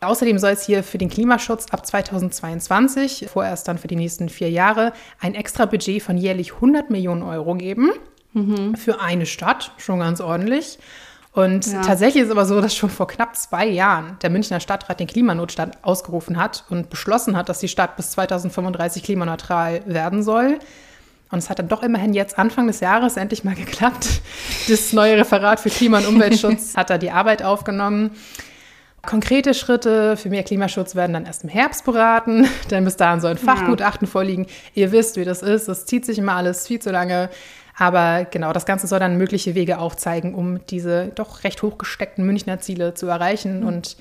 Außerdem 0.00 0.38
soll 0.38 0.50
es 0.50 0.66
hier 0.66 0.82
für 0.82 0.98
den 0.98 1.08
Klimaschutz 1.08 1.66
ab 1.70 1.86
2022, 1.86 3.26
vorerst 3.32 3.66
dann 3.68 3.78
für 3.78 3.88
die 3.88 3.96
nächsten 3.96 4.28
vier 4.28 4.50
Jahre, 4.50 4.92
ein 5.20 5.34
extra 5.34 5.66
Budget 5.66 6.02
von 6.02 6.18
jährlich 6.18 6.54
100 6.54 6.90
Millionen 6.90 7.22
Euro 7.22 7.54
geben. 7.54 7.90
Mhm. 8.34 8.74
Für 8.76 9.00
eine 9.00 9.26
Stadt, 9.26 9.72
schon 9.78 10.00
ganz 10.00 10.20
ordentlich. 10.20 10.78
Und 11.32 11.66
ja. 11.66 11.82
tatsächlich 11.82 12.22
ist 12.22 12.28
es 12.28 12.32
aber 12.32 12.46
so, 12.46 12.60
dass 12.60 12.76
schon 12.76 12.90
vor 12.90 13.08
knapp 13.08 13.34
zwei 13.34 13.66
Jahren 13.66 14.18
der 14.22 14.30
Münchner 14.30 14.60
Stadtrat 14.60 15.00
den 15.00 15.08
Klimanotstand 15.08 15.78
ausgerufen 15.82 16.36
hat 16.36 16.64
und 16.70 16.90
beschlossen 16.90 17.36
hat, 17.36 17.48
dass 17.48 17.58
die 17.58 17.68
Stadt 17.68 17.96
bis 17.96 18.12
2035 18.12 19.02
klimaneutral 19.02 19.82
werden 19.86 20.22
soll. 20.22 20.60
Und 21.34 21.40
es 21.40 21.50
hat 21.50 21.58
dann 21.58 21.68
doch 21.68 21.82
immerhin 21.82 22.14
jetzt 22.14 22.38
Anfang 22.38 22.68
des 22.68 22.78
Jahres 22.78 23.16
endlich 23.16 23.42
mal 23.42 23.56
geklappt. 23.56 24.22
Das 24.68 24.92
neue 24.92 25.18
Referat 25.18 25.58
für 25.58 25.68
Klima- 25.68 25.98
und 25.98 26.06
Umweltschutz 26.06 26.74
hat 26.76 26.90
da 26.90 26.96
die 26.96 27.10
Arbeit 27.10 27.42
aufgenommen. 27.42 28.12
Konkrete 29.02 29.52
Schritte 29.52 30.16
für 30.16 30.30
mehr 30.30 30.44
Klimaschutz 30.44 30.94
werden 30.94 31.12
dann 31.12 31.26
erst 31.26 31.42
im 31.42 31.50
Herbst 31.50 31.84
beraten. 31.84 32.46
Denn 32.70 32.84
bis 32.84 32.96
dahin 32.96 33.20
soll 33.20 33.32
ein 33.32 33.38
Fachgutachten 33.38 34.06
ja. 34.06 34.10
vorliegen. 34.12 34.46
Ihr 34.74 34.92
wisst, 34.92 35.16
wie 35.16 35.24
das 35.24 35.42
ist. 35.42 35.68
Es 35.68 35.86
zieht 35.86 36.06
sich 36.06 36.18
immer 36.18 36.34
alles 36.34 36.68
viel 36.68 36.78
zu 36.78 36.92
lange. 36.92 37.28
Aber 37.76 38.24
genau, 38.30 38.52
das 38.52 38.64
Ganze 38.64 38.86
soll 38.86 39.00
dann 39.00 39.18
mögliche 39.18 39.56
Wege 39.56 39.78
aufzeigen, 39.78 40.34
um 40.36 40.64
diese 40.68 41.08
doch 41.16 41.42
recht 41.42 41.62
hochgesteckten 41.62 42.24
Münchner 42.24 42.60
Ziele 42.60 42.94
zu 42.94 43.08
erreichen. 43.08 43.60
Mhm. 43.60 43.66
Und 43.66 43.96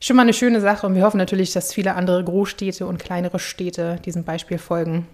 schon 0.00 0.16
mal 0.16 0.22
eine 0.22 0.34
schöne 0.34 0.60
Sache. 0.60 0.84
Und 0.88 0.96
wir 0.96 1.04
hoffen 1.04 1.18
natürlich, 1.18 1.52
dass 1.52 1.72
viele 1.72 1.94
andere 1.94 2.24
Großstädte 2.24 2.86
und 2.86 2.98
kleinere 2.98 3.38
Städte 3.38 4.00
diesem 4.04 4.24
Beispiel 4.24 4.58
folgen. 4.58 5.06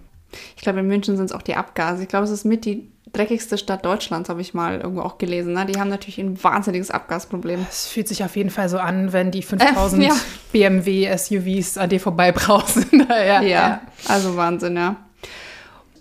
Ich 0.55 0.61
glaube, 0.61 0.79
in 0.79 0.87
München 0.87 1.17
sind 1.17 1.25
es 1.25 1.31
auch 1.31 1.41
die 1.41 1.55
Abgase. 1.55 2.03
Ich 2.03 2.09
glaube, 2.09 2.25
es 2.25 2.31
ist 2.31 2.45
mit 2.45 2.65
die 2.65 2.89
dreckigste 3.13 3.57
Stadt 3.57 3.85
Deutschlands, 3.85 4.29
habe 4.29 4.41
ich 4.41 4.53
mal 4.53 4.79
irgendwo 4.79 5.01
auch 5.01 5.17
gelesen. 5.17 5.53
Ne? 5.53 5.65
Die 5.65 5.79
haben 5.79 5.89
natürlich 5.89 6.19
ein 6.19 6.41
wahnsinniges 6.43 6.91
Abgasproblem. 6.91 7.65
Es 7.69 7.87
fühlt 7.87 8.07
sich 8.07 8.23
auf 8.23 8.35
jeden 8.35 8.49
Fall 8.49 8.69
so 8.69 8.77
an, 8.77 9.13
wenn 9.13 9.31
die 9.31 9.41
5000 9.41 10.03
äh, 10.03 10.07
ja. 10.07 10.15
BMW-SUVs 10.51 11.77
an 11.77 11.89
dir 11.89 11.99
vorbeibrausen. 11.99 12.85
ja, 13.09 13.41
ja, 13.41 13.81
also 14.07 14.35
Wahnsinn, 14.35 14.75
ja. 14.75 14.95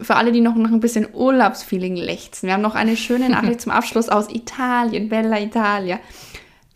für 0.00 0.16
alle, 0.16 0.32
die 0.32 0.40
noch 0.40 0.54
nach 0.56 0.70
ein 0.70 0.80
bisschen 0.80 1.08
Urlaubsfeeling 1.12 1.96
lechzen, 1.96 2.46
wir 2.46 2.54
haben 2.54 2.62
noch 2.62 2.74
eine 2.74 2.96
schöne 2.96 3.30
Nachricht 3.30 3.60
zum 3.62 3.72
Abschluss 3.72 4.08
aus 4.08 4.28
Italien, 4.28 5.08
Bella 5.08 5.40
Italia. 5.40 6.00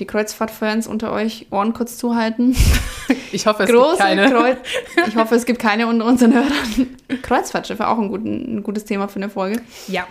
Die 0.03 0.07
Kreuzfahrtfans 0.09 0.89
unter 0.89 1.13
euch 1.13 1.47
Ohren 1.53 1.73
kurz 1.75 1.97
zuhalten. 1.97 2.57
Ich 3.33 3.47
hoffe, 3.47 3.65
es 3.65 3.71
Große 3.71 3.91
gibt 3.91 3.99
keine. 3.99 4.31
Kreuz 4.31 4.59
ich 5.09 5.17
hoffe, 5.17 5.35
es 5.35 5.45
gibt 5.45 5.59
keine 5.59 5.87
unter 5.87 6.07
unseren 6.07 6.33
Hörern. 6.35 6.97
Kreuzfahrtschiffe, 7.21 7.89
auch 7.89 7.99
ein, 7.99 8.09
guten, 8.09 8.57
ein 8.57 8.63
gutes 8.63 8.85
Thema 8.85 9.09
für 9.09 9.17
eine 9.17 9.29
Folge. 9.29 9.61
Ja. 9.89 10.07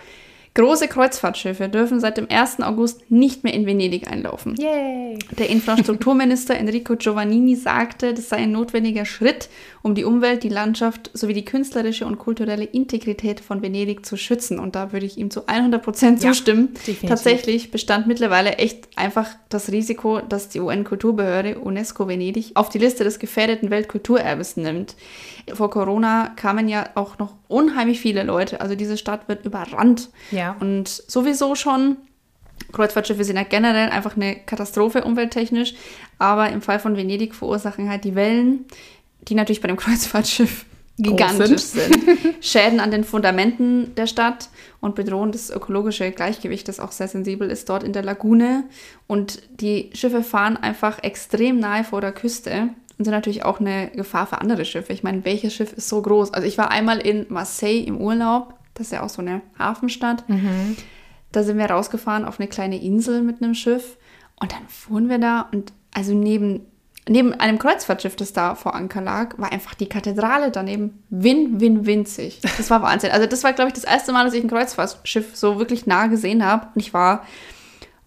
Große 0.54 0.86
Kreuzfahrtschiffe 0.86 1.70
dürfen 1.70 1.98
seit 1.98 2.18
dem 2.18 2.26
1. 2.30 2.60
August 2.60 3.10
nicht 3.10 3.42
mehr 3.42 3.54
in 3.54 3.64
Venedig 3.64 4.06
einlaufen. 4.10 4.54
Yay. 4.60 5.18
Der 5.38 5.48
Infrastrukturminister 5.48 6.54
Enrico 6.54 6.94
Giovannini 6.96 7.56
sagte, 7.56 8.12
das 8.12 8.28
sei 8.28 8.36
ein 8.36 8.52
notwendiger 8.52 9.06
Schritt, 9.06 9.48
um 9.80 9.94
die 9.94 10.04
Umwelt, 10.04 10.42
die 10.42 10.50
Landschaft 10.50 11.10
sowie 11.14 11.32
die 11.32 11.46
künstlerische 11.46 12.04
und 12.04 12.18
kulturelle 12.18 12.64
Integrität 12.64 13.40
von 13.40 13.62
Venedig 13.62 14.04
zu 14.04 14.18
schützen. 14.18 14.58
Und 14.58 14.74
da 14.74 14.92
würde 14.92 15.06
ich 15.06 15.16
ihm 15.16 15.30
zu 15.30 15.46
100 15.46 15.82
Prozent 15.82 16.22
Ja, 16.22 16.32
zustimmen. 16.32 16.74
definitiv. 16.74 17.08
Tatsächlich 17.08 17.70
bestand 17.70 18.06
mittlerweile 18.06 18.56
echt 18.56 18.88
einfach 18.96 19.30
das 19.48 19.72
Risiko, 19.72 20.20
dass 20.20 20.50
die 20.50 20.60
UN-Kulturbehörde 20.60 21.60
UNESCO 21.60 22.08
Venedig 22.08 22.50
auf 22.54 22.68
die 22.68 22.78
Liste 22.78 23.04
des 23.04 23.18
gefährdeten 23.18 23.70
Weltkulturerbes 23.70 24.58
nimmt. 24.58 24.96
Vor 25.52 25.70
Corona 25.70 26.32
kamen 26.36 26.68
ja 26.68 26.90
auch 26.94 27.18
noch 27.18 27.34
unheimlich 27.48 28.00
viele 28.00 28.22
Leute. 28.22 28.60
Also 28.60 28.74
diese 28.74 28.96
Stadt 28.96 29.28
wird 29.28 29.44
überrannt. 29.44 30.10
Ja. 30.30 30.56
Und 30.60 30.88
sowieso 30.88 31.54
schon, 31.54 31.96
Kreuzfahrtschiffe 32.72 33.24
sind 33.24 33.36
ja 33.36 33.42
generell 33.42 33.90
einfach 33.90 34.16
eine 34.16 34.36
Katastrophe 34.36 35.04
umwelttechnisch, 35.04 35.74
aber 36.18 36.50
im 36.50 36.62
Fall 36.62 36.78
von 36.78 36.96
Venedig 36.96 37.34
verursachen 37.34 37.88
halt 37.88 38.04
die 38.04 38.14
Wellen, 38.14 38.66
die 39.22 39.34
natürlich 39.34 39.60
bei 39.60 39.68
dem 39.68 39.76
Kreuzfahrtschiff 39.78 40.64
gigantisch 40.98 41.62
sind, 41.62 41.96
Schäden 42.40 42.78
an 42.78 42.90
den 42.90 43.04
Fundamenten 43.04 43.94
der 43.94 44.06
Stadt 44.06 44.50
und 44.80 44.94
bedrohen 44.94 45.32
das 45.32 45.50
ökologische 45.50 46.10
Gleichgewicht, 46.10 46.68
das 46.68 46.80
auch 46.80 46.92
sehr 46.92 47.08
sensibel 47.08 47.50
ist 47.50 47.68
dort 47.68 47.82
in 47.82 47.92
der 47.92 48.02
Lagune. 48.02 48.64
Und 49.06 49.42
die 49.60 49.90
Schiffe 49.94 50.22
fahren 50.22 50.56
einfach 50.56 51.02
extrem 51.02 51.58
nahe 51.58 51.84
vor 51.84 52.00
der 52.00 52.12
Küste 52.12 52.70
und 53.02 53.06
sind 53.06 53.14
natürlich 53.14 53.44
auch 53.44 53.58
eine 53.58 53.90
Gefahr 53.90 54.28
für 54.28 54.40
andere 54.40 54.64
Schiffe. 54.64 54.92
Ich 54.92 55.02
meine, 55.02 55.24
welches 55.24 55.52
Schiff 55.52 55.72
ist 55.72 55.88
so 55.88 56.00
groß? 56.00 56.32
Also 56.34 56.46
ich 56.46 56.56
war 56.56 56.70
einmal 56.70 56.98
in 56.98 57.26
Marseille 57.30 57.82
im 57.82 58.00
Urlaub, 58.00 58.54
das 58.74 58.86
ist 58.86 58.92
ja 58.92 59.02
auch 59.02 59.08
so 59.08 59.20
eine 59.22 59.42
Hafenstadt. 59.58 60.22
Da 61.32 61.42
sind 61.42 61.58
wir 61.58 61.66
rausgefahren 61.66 62.24
auf 62.24 62.38
eine 62.38 62.48
kleine 62.48 62.80
Insel 62.80 63.22
mit 63.22 63.42
einem 63.42 63.54
Schiff 63.54 63.96
und 64.38 64.52
dann 64.52 64.68
fuhren 64.68 65.08
wir 65.08 65.18
da 65.18 65.48
und 65.50 65.72
also 65.92 66.14
neben, 66.14 66.60
neben 67.08 67.34
einem 67.34 67.58
Kreuzfahrtschiff, 67.58 68.14
das 68.14 68.32
da 68.32 68.54
vor 68.54 68.76
Anker 68.76 69.00
lag, 69.00 69.36
war 69.36 69.50
einfach 69.50 69.74
die 69.74 69.88
Kathedrale 69.88 70.52
daneben 70.52 71.02
win, 71.10 71.60
win, 71.60 71.86
winzig. 71.86 72.40
Das 72.56 72.70
war 72.70 72.82
Wahnsinn. 72.82 73.10
Also 73.10 73.26
das 73.26 73.42
war, 73.42 73.52
glaube 73.52 73.70
ich, 73.70 73.74
das 73.74 73.82
erste 73.82 74.12
Mal, 74.12 74.24
dass 74.24 74.34
ich 74.34 74.44
ein 74.44 74.48
Kreuzfahrtschiff 74.48 75.34
so 75.34 75.58
wirklich 75.58 75.86
nah 75.86 76.06
gesehen 76.06 76.46
habe 76.46 76.68
und 76.72 76.80
ich 76.80 76.94
war, 76.94 77.26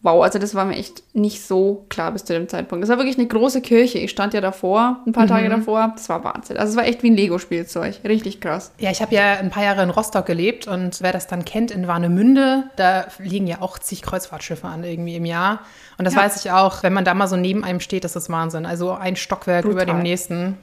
wow, 0.06 0.24
also 0.24 0.38
das 0.40 0.54
war 0.54 0.66
mir 0.66 0.76
echt 0.78 1.02
nicht 1.16 1.42
so 1.46 1.86
klar 1.90 2.12
bis 2.12 2.24
zu 2.24 2.34
dem 2.34 2.48
Zeitpunkt. 2.48 2.84
Das 2.84 2.90
war 2.90 2.98
wirklich 2.98 3.18
eine 3.18 3.28
große 3.28 3.60
Kirche. 3.62 3.98
Ich 3.98 4.12
stand 4.12 4.34
ja 4.36 4.40
davor, 4.40 5.00
ein 5.08 5.12
paar 5.14 5.26
Tage 5.26 5.50
davor. 5.50 5.92
Das 5.96 6.08
war 6.10 6.24
Wahnsinn. 6.24 6.58
Also 6.58 6.72
es 6.72 6.78
war 6.78 6.86
echt 6.86 7.02
wie 7.02 7.10
ein 7.10 7.16
Lego-Spielzeug. 7.18 8.02
Richtig 8.06 8.40
krass. 8.40 8.72
Ja, 8.78 8.92
ich 8.92 9.02
habe 9.02 9.14
ja 9.16 9.34
ein 9.34 9.50
paar 9.50 9.64
Jahre 9.64 9.82
in 9.82 9.90
Rostock 9.90 10.28
gelebt 10.28 10.68
und 10.68 11.02
wer 11.02 11.12
das 11.12 11.26
dann 11.26 11.44
kennt, 11.44 11.72
in 11.72 11.88
Warnemünde, 11.88 12.66
da 12.76 13.08
liegen 13.18 13.48
ja 13.48 13.62
auch 13.62 13.80
zig 13.80 14.04
Kreuzfahrtschiffe 14.04 14.68
an 14.68 14.84
irgendwie 14.84 15.16
im 15.16 15.26
Jahr. 15.26 15.60
Und 15.98 16.06
das 16.06 16.14
Ja. 16.14 16.22
weiß 16.22 16.46
ich 16.46 16.52
auch, 16.52 16.84
wenn 16.84 16.94
man 16.94 17.04
da 17.04 17.14
mal 17.16 17.28
so 17.28 17.36
neben 17.36 17.64
einem 17.64 17.80
steht, 17.80 18.04
das 18.04 18.16
ist 18.16 18.30
Wahnsinn. 18.30 18.66
Also 18.68 18.92
ein 18.94 19.16
Stockwerk 19.16 19.64
Brutal. 19.66 19.84
über 19.84 19.92
dem 19.92 20.04
nächsten. 20.04 20.58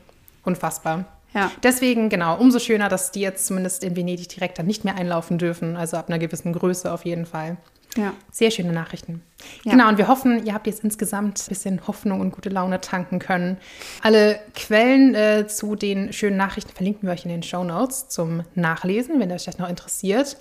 Unfassbar. 0.45 1.05
Ja. 1.35 1.51
Deswegen, 1.63 2.09
genau, 2.11 2.37
umso 2.37 2.59
schöner, 2.59 2.89
dass 2.89 3.11
die 3.11 3.21
jetzt 3.21 3.47
zumindest 3.47 3.83
in 3.85 3.97
Venedig 3.97 4.29
direkt 4.29 4.59
dann 4.59 4.67
nicht 4.67 4.85
mehr 4.85 4.97
einlaufen 4.97 5.39
dürfen. 5.39 5.77
Also 5.77 5.97
ab 5.97 6.09
einer 6.09 6.19
gewissen 6.19 6.53
Größe 6.53 6.93
auf 6.93 7.05
jeden 7.05 7.27
Fall. 7.27 7.57
Ja. 7.97 8.15
Sehr 8.31 8.51
schöne 8.51 8.73
Nachrichten. 8.73 9.23
Ja. 9.65 9.73
Genau, 9.73 9.89
und 9.89 9.99
wir 9.99 10.09
hoffen, 10.09 10.47
ihr 10.47 10.55
habt 10.55 10.67
jetzt 10.67 10.83
insgesamt 10.83 11.41
ein 11.41 11.49
bisschen 11.49 11.87
Hoffnung 11.87 12.21
und 12.21 12.33
gute 12.33 12.49
Laune 12.49 12.81
tanken 12.81 13.19
können. 13.19 13.59
Alle 14.03 14.41
Quellen 14.55 15.15
äh, 15.15 15.47
zu 15.47 15.77
den 15.77 16.13
schönen 16.13 16.37
Nachrichten 16.37 16.73
verlinken 16.73 17.07
wir 17.07 17.13
euch 17.13 17.25
in 17.25 17.31
den 17.31 17.43
Show 17.43 17.65
Notes 17.65 18.09
zum 18.09 18.45
Nachlesen, 18.55 19.21
wenn 19.21 19.31
euch 19.31 19.45
das 19.45 19.59
noch 19.59 19.69
interessiert. 19.69 20.39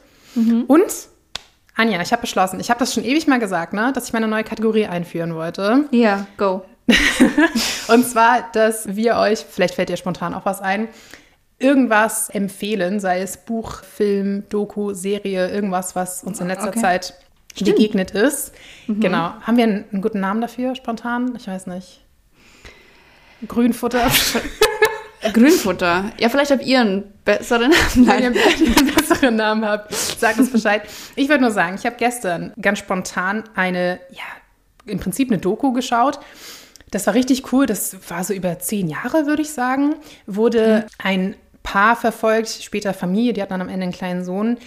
Und, 0.67 1.09
Anja, 1.75 2.01
ich 2.01 2.13
habe 2.13 2.21
beschlossen, 2.21 2.61
ich 2.61 2.69
habe 2.69 2.79
das 2.79 2.93
schon 2.93 3.03
ewig 3.03 3.27
mal 3.27 3.39
gesagt, 3.39 3.73
ne, 3.73 3.91
dass 3.93 4.05
ich 4.05 4.13
meine 4.13 4.29
neue 4.29 4.45
Kategorie 4.45 4.85
einführen 4.85 5.35
wollte. 5.35 5.85
Ja, 5.91 6.25
go. 6.37 6.63
Und 7.89 8.07
zwar, 8.07 8.49
dass 8.53 8.95
wir 8.95 9.17
euch, 9.17 9.39
vielleicht 9.39 9.75
fällt 9.75 9.89
dir 9.89 9.97
spontan 9.97 10.33
auch 10.33 10.45
was 10.45 10.61
ein, 10.61 10.87
irgendwas 11.59 12.29
empfehlen, 12.29 12.99
sei 12.99 13.21
es 13.21 13.37
Buch, 13.37 13.83
Film, 13.83 14.43
Doku, 14.49 14.93
Serie, 14.93 15.49
irgendwas, 15.49 15.95
was 15.95 16.23
uns 16.23 16.39
in 16.39 16.47
letzter 16.47 16.69
Okay. 16.69 16.79
Zeit 16.79 17.13
begegnet 17.55 18.11
ist. 18.11 18.53
Genau. 18.87 19.33
Haben 19.41 19.57
wir 19.57 19.63
einen, 19.63 19.85
einen 19.91 20.01
guten 20.01 20.19
Namen 20.19 20.41
dafür, 20.41 20.75
spontan? 20.75 21.35
Ich 21.37 21.47
weiß 21.47 21.67
nicht. 21.67 22.01
Grünfutter? 23.47 24.09
Grünfutter. 25.33 26.11
Ja, 26.19 26.29
vielleicht 26.29 26.51
habt 26.51 26.65
ihr 26.65 26.81
einen 26.81 27.03
besseren 27.25 27.71
Namen. 27.95 28.07
Wenn 28.07 28.23
ihr 28.23 28.29
Nein. 28.31 28.77
einen 28.77 28.95
besseren 28.95 29.35
Namen 29.35 29.65
habt, 29.65 29.93
sagt 29.93 30.39
uns 30.39 30.51
Bescheid. 30.51 30.83
Ich 31.15 31.29
würde 31.29 31.41
nur 31.41 31.51
sagen, 31.51 31.75
ich 31.75 31.85
habe 31.85 31.95
gestern 31.97 32.53
ganz 32.59 32.79
spontan 32.79 33.43
eine, 33.55 33.99
ja, 34.11 34.23
im 34.85 34.99
Prinzip 34.99 35.29
eine 35.29 35.37
Doku 35.37 35.73
geschaut. 35.73 36.19
Das 36.89 37.07
war 37.07 37.13
richtig 37.13 37.53
cool. 37.53 37.65
Das 37.65 38.09
war 38.09 38.23
so 38.23 38.33
über 38.33 38.59
zehn 38.59 38.87
Jahre, 38.87 39.25
würde 39.27 39.41
ich 39.41 39.51
sagen. 39.51 39.95
Wurde 40.25 40.87
ein 40.97 41.35
Paar 41.63 41.95
verfolgt, 41.95 42.49
später 42.49 42.93
Familie, 42.93 43.33
die 43.33 43.41
hatten 43.41 43.51
dann 43.51 43.61
am 43.61 43.69
Ende 43.69 43.83
einen 43.83 43.93
kleinen 43.93 44.25
Sohn. 44.25 44.57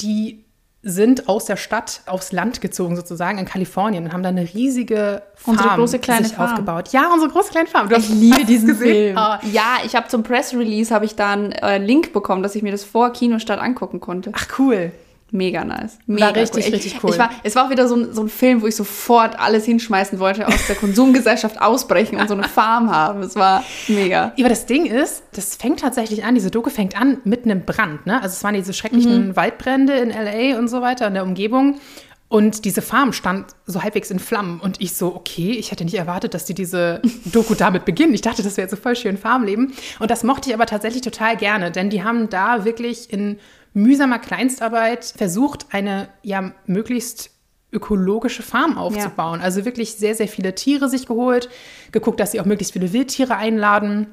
Die 0.00 0.45
sind 0.88 1.28
aus 1.28 1.46
der 1.46 1.56
Stadt 1.56 2.00
aufs 2.06 2.30
Land 2.30 2.60
gezogen, 2.60 2.94
sozusagen, 2.94 3.38
in 3.38 3.44
Kalifornien 3.44 4.04
und 4.04 4.12
haben 4.12 4.22
da 4.22 4.28
eine 4.28 4.42
riesige 4.54 5.22
Farm 5.34 5.56
Unsere 5.56 5.74
große 5.76 5.98
kleine 5.98 6.24
sich 6.26 6.36
Farm. 6.36 6.50
aufgebaut. 6.50 6.90
Ja, 6.92 7.10
unsere 7.12 7.30
große 7.32 7.50
kleine 7.50 7.66
Farm. 7.66 7.88
Du 7.88 7.96
Ich 7.96 8.08
liebe 8.08 8.44
diesen 8.44 8.68
gesehen? 8.68 8.92
Film. 9.14 9.18
Ah, 9.18 9.40
Ja, 9.50 9.78
ich 9.84 9.96
habe 9.96 10.06
zum 10.06 10.22
Press 10.22 10.54
Release 10.54 10.94
habe 10.94 11.04
ich 11.04 11.16
da 11.16 11.32
einen 11.32 11.50
äh, 11.52 11.78
Link 11.78 12.12
bekommen, 12.12 12.44
dass 12.44 12.54
ich 12.54 12.62
mir 12.62 12.70
das 12.70 12.84
vor 12.84 13.12
Kinostart 13.12 13.60
angucken 13.60 13.98
konnte. 14.00 14.30
ach, 14.34 14.46
cool. 14.58 14.92
Mega 15.32 15.64
nice. 15.64 15.98
Mega 16.06 16.28
richtig, 16.28 16.66
cool. 16.66 16.72
richtig 16.72 16.94
ich, 16.94 17.04
cool. 17.04 17.10
Ich 17.10 17.18
war, 17.18 17.30
es 17.42 17.56
war 17.56 17.66
auch 17.66 17.70
wieder 17.70 17.88
so 17.88 17.96
ein, 17.96 18.14
so 18.14 18.22
ein 18.22 18.28
Film, 18.28 18.62
wo 18.62 18.66
ich 18.66 18.76
sofort 18.76 19.38
alles 19.38 19.64
hinschmeißen 19.64 20.20
wollte, 20.20 20.46
aus 20.46 20.66
der 20.68 20.76
Konsumgesellschaft 20.76 21.60
ausbrechen 21.60 22.18
und 22.18 22.28
so 22.28 22.34
eine 22.34 22.44
Farm 22.48 22.90
haben. 22.90 23.22
Es 23.22 23.34
war 23.34 23.64
mega. 23.88 24.32
Aber 24.38 24.48
das 24.48 24.66
Ding 24.66 24.86
ist, 24.86 25.24
das 25.32 25.56
fängt 25.56 25.80
tatsächlich 25.80 26.24
an, 26.24 26.36
diese 26.36 26.50
Doku 26.50 26.70
fängt 26.70 26.98
an 27.00 27.18
mit 27.24 27.44
einem 27.44 27.64
Brand. 27.64 28.06
Ne? 28.06 28.22
Also 28.22 28.34
es 28.34 28.44
waren 28.44 28.54
diese 28.54 28.72
schrecklichen 28.72 29.34
Waldbrände 29.34 29.94
in 29.94 30.10
L.A. 30.10 30.58
und 30.58 30.68
so 30.68 30.80
weiter, 30.80 31.08
in 31.08 31.14
der 31.14 31.24
Umgebung. 31.24 31.80
Und 32.28 32.64
diese 32.64 32.82
Farm 32.82 33.12
stand 33.12 33.54
so 33.66 33.82
halbwegs 33.82 34.10
in 34.10 34.18
Flammen. 34.18 34.58
Und 34.60 34.80
ich 34.80 34.94
so, 34.94 35.14
okay, 35.14 35.52
ich 35.52 35.70
hätte 35.70 35.84
nicht 35.84 35.94
erwartet, 35.94 36.34
dass 36.34 36.44
die 36.44 36.54
diese 36.54 37.00
Doku 37.24 37.54
damit 37.54 37.84
beginnen. 37.84 38.14
Ich 38.14 38.22
dachte, 38.22 38.42
das 38.42 38.56
wäre 38.56 38.64
jetzt 38.64 38.72
so 38.72 38.76
voll 38.76 38.96
schön 38.96 39.16
Farmleben. 39.16 39.74
Und 40.00 40.10
das 40.10 40.24
mochte 40.24 40.48
ich 40.48 40.54
aber 40.54 40.66
tatsächlich 40.66 41.02
total 41.02 41.36
gerne, 41.36 41.70
denn 41.70 41.90
die 41.90 42.02
haben 42.02 42.28
da 42.28 42.64
wirklich 42.64 43.12
in 43.12 43.38
mühsamer 43.76 44.18
Kleinstarbeit 44.18 45.04
versucht, 45.16 45.66
eine 45.70 46.08
ja 46.22 46.52
möglichst 46.66 47.30
ökologische 47.72 48.42
Farm 48.42 48.78
aufzubauen. 48.78 49.40
Also 49.40 49.64
wirklich 49.64 49.94
sehr, 49.94 50.14
sehr 50.14 50.28
viele 50.28 50.54
Tiere 50.54 50.88
sich 50.88 51.06
geholt, 51.06 51.50
geguckt, 51.92 52.20
dass 52.20 52.32
sie 52.32 52.40
auch 52.40 52.46
möglichst 52.46 52.72
viele 52.72 52.92
Wildtiere 52.92 53.36
einladen 53.36 54.08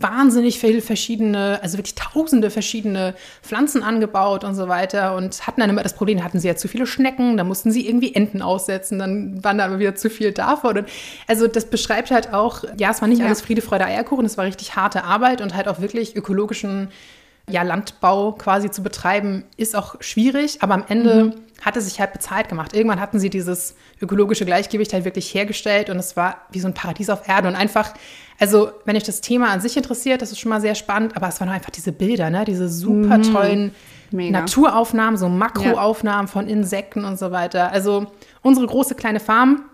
wahnsinnig 0.00 0.58
viele 0.58 0.80
verschiedene, 0.80 1.60
also 1.62 1.78
wirklich 1.78 1.94
tausende 1.94 2.50
verschiedene 2.50 3.14
Pflanzen 3.42 3.82
angebaut 3.82 4.44
und 4.44 4.54
so 4.54 4.68
weiter 4.68 5.16
und 5.16 5.46
hatten 5.46 5.60
dann 5.60 5.70
immer 5.70 5.82
das 5.82 5.94
Problem, 5.94 6.22
hatten 6.22 6.38
sie 6.38 6.48
ja 6.48 6.56
zu 6.56 6.68
viele 6.68 6.86
Schnecken, 6.86 7.36
dann 7.36 7.48
mussten 7.48 7.70
sie 7.70 7.86
irgendwie 7.86 8.14
Enten 8.14 8.42
aussetzen, 8.42 8.98
dann 8.98 9.42
waren 9.42 9.58
da 9.58 9.64
aber 9.64 9.78
wieder 9.78 9.94
zu 9.94 10.10
viel 10.10 10.32
davon. 10.32 10.78
Und 10.78 10.88
also 11.26 11.46
das 11.48 11.66
beschreibt 11.66 12.10
halt 12.10 12.32
auch, 12.32 12.64
ja, 12.78 12.90
es 12.90 13.00
war 13.00 13.08
nicht 13.08 13.20
Ja. 13.20 13.26
alles 13.26 13.40
Friede, 13.40 13.62
Freude, 13.62 13.86
Eierkuchen, 13.86 14.24
es 14.24 14.38
war 14.38 14.44
richtig 14.44 14.76
harte 14.76 15.04
Arbeit 15.04 15.40
und 15.40 15.54
halt 15.54 15.68
auch 15.68 15.80
wirklich 15.80 16.16
ökologischen 16.16 16.88
ja, 17.50 17.62
Landbau 17.62 18.32
quasi 18.32 18.70
zu 18.70 18.82
betreiben, 18.82 19.44
ist 19.56 19.76
auch 19.76 19.96
schwierig, 20.00 20.62
aber 20.62 20.74
am 20.74 20.84
Ende 20.88 21.34
hat 21.60 21.76
es 21.76 21.86
sich 21.86 21.98
halt 22.00 22.12
bezahlt 22.12 22.48
gemacht. 22.48 22.74
Irgendwann 22.74 23.00
hatten 23.00 23.18
sie 23.18 23.30
dieses 23.30 23.74
ökologische 24.00 24.44
Gleichgewicht 24.44 24.92
halt 24.92 25.04
wirklich 25.04 25.32
hergestellt 25.34 25.90
und 25.90 25.98
es 25.98 26.16
war 26.16 26.36
wie 26.50 26.60
so 26.60 26.68
ein 26.68 26.74
Paradies 26.74 27.10
auf 27.10 27.28
Erden 27.28 27.48
und 27.48 27.56
einfach, 27.56 27.94
also 28.38 28.70
wenn 28.84 28.96
euch 28.96 29.02
das 29.02 29.20
Thema 29.20 29.48
an 29.50 29.60
sich 29.60 29.76
interessiert, 29.76 30.22
das 30.22 30.30
ist 30.30 30.38
schon 30.38 30.50
mal 30.50 30.60
sehr 30.60 30.76
spannend, 30.76 31.16
aber 31.16 31.28
es 31.28 31.40
waren 31.40 31.48
einfach 31.48 31.70
diese 31.70 31.92
Bilder, 31.92 32.30
ne? 32.30 32.44
diese 32.44 32.68
super 32.68 33.20
tollen 33.22 33.74
Mega. 34.10 34.40
Naturaufnahmen, 34.40 35.18
so 35.18 35.28
Makroaufnahmen 35.28 36.28
von 36.28 36.48
Insekten 36.48 37.04
und 37.04 37.18
so 37.18 37.30
weiter. 37.30 37.72
Also 37.72 38.06
unsere 38.42 38.66
große 38.66 38.94
kleine 38.94 39.20
Farm, 39.20 39.64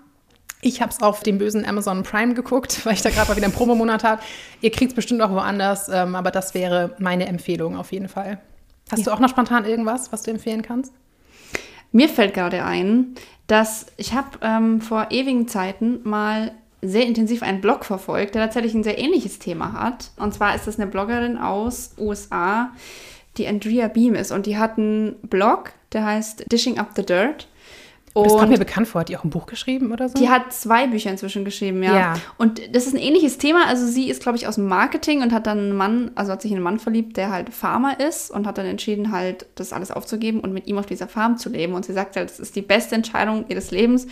ich 0.65 0.81
habe 0.81 0.91
es 0.91 1.03
auf 1.03 1.23
dem 1.23 1.39
bösen 1.39 1.65
Amazon 1.65 2.03
Prime 2.03 2.35
geguckt, 2.35 2.81
weil 2.85 2.95
ich 2.95 3.03
da 3.03 3.11
gerade 3.11 3.29
mal 3.29 3.37
wieder 3.37 3.47
einen 3.47 3.55
Promomonat 3.55 4.05
habe. 4.05 4.23
Ihr 4.61 4.71
kriegt 4.71 4.93
es 4.93 4.97
bestimmt 4.97 5.23
auch 5.23 5.31
woanders, 5.31 5.89
ähm, 5.89 6.15
aber 6.15 6.31
das 6.31 6.55
wäre 6.55 6.95
meine 6.99 7.27
Empfehlung 7.27 7.77
auf 7.77 7.93
jeden 7.93 8.09
Fall. 8.09 8.41
Hast 8.91 9.07
du 9.07 9.11
auch 9.11 9.21
noch 9.21 9.31
spontan 9.31 9.65
irgendwas, 9.65 10.13
was 10.13 10.23
du 10.23 10.31
empfehlen 10.31 10.63
kannst? 10.63 10.93
Mir 11.93 12.09
fällt 12.09 12.35
gerade 12.35 12.65
ein, 12.65 13.15
dass 13.47 13.87
ich 13.97 14.15
habe 14.15 14.39
ähm, 14.43 14.81
vor 14.81 15.09
ewigen 15.11 15.49
Zeiten 15.49 16.01
mal 16.03 16.53
sehr 16.83 17.07
intensiv 17.07 17.43
einen 17.43 17.61
Blog 17.61 17.85
verfolgt, 17.85 18.35
der 18.35 18.43
tatsächlich 18.43 18.75
ein 18.75 18.85
sehr 18.85 18.99
ähnliches 18.99 19.39
Thema 19.39 19.73
hat. 19.73 20.11
Und 20.17 20.35
zwar 20.35 20.55
ist 20.55 20.67
das 20.67 20.79
eine 20.79 20.91
Bloggerin 20.91 21.39
aus 21.39 21.95
USA, 21.99 22.73
die 23.37 23.47
Andrea 23.49 23.89
Beam 23.89 24.15
ist. 24.15 24.33
Und 24.33 24.47
die 24.47 24.59
hat 24.59 24.77
einen 24.77 25.17
Blog, 25.23 25.73
der 25.93 26.05
heißt 26.05 26.51
Dishing 26.53 26.79
Up 26.79 26.91
the 26.95 27.05
Dirt. 27.05 27.49
Und 28.15 28.27
das 28.27 28.37
kommt 28.37 28.51
mir 28.51 28.59
bekannt 28.59 28.87
vor. 28.87 29.01
Hat 29.01 29.09
die 29.09 29.17
auch 29.17 29.25
ein 29.25 29.31
Buch 29.31 29.47
geschrieben 29.47 29.93
oder 29.93 30.09
so? 30.09 30.15
Die 30.17 30.29
hat 30.29 30.53
zwei 30.53 30.87
Bücher 30.87 31.11
inzwischen 31.11 31.45
geschrieben, 31.45 31.83
ja. 31.83 31.95
ja. 31.97 32.15
Und 32.39 32.61
das 32.75 32.87
ist 32.87 32.95
ein 32.95 33.01
ähnliches 33.01 33.39
Thema. 33.39 33.67
Also 33.67 33.87
sie 33.87 34.09
ist, 34.09 34.23
glaube 34.23 34.39
ich, 34.39 34.47
aus 34.47 34.55
dem 34.55 34.69
Marketing 34.69 35.21
und 35.23 35.33
hat 35.33 35.49
dann 35.49 35.59
einen 35.59 35.77
Mann, 35.77 36.13
also 36.15 36.31
hat 36.31 36.41
sich 36.41 36.53
in 36.53 36.59
einen 36.59 36.65
Mann 36.65 36.79
verliebt, 36.79 37.17
der 37.17 37.33
halt 37.33 37.53
Farmer 37.53 37.99
ist 37.99 38.31
und 38.31 38.47
hat 38.47 38.57
dann 38.57 38.67
entschieden, 38.67 39.11
halt 39.11 39.47
das 39.57 39.73
alles 39.73 39.91
aufzugeben 39.91 40.41
und 40.41 40.53
mit 40.53 40.69
ihm 40.69 40.79
auf 40.79 40.87
dieser 40.87 41.09
Farm 41.09 41.39
zu 41.39 41.49
leben. 41.49 41.75
Und 41.75 41.85
sie 41.85 41.93
sagt 41.93 42.15
halt, 42.15 42.31
das 42.31 42.39
ist 42.39 42.55
die 42.55 42.63
beste 42.63 42.95
Entscheidung 42.95 43.47
ihres 43.49 43.73
Lebens, 43.73 44.07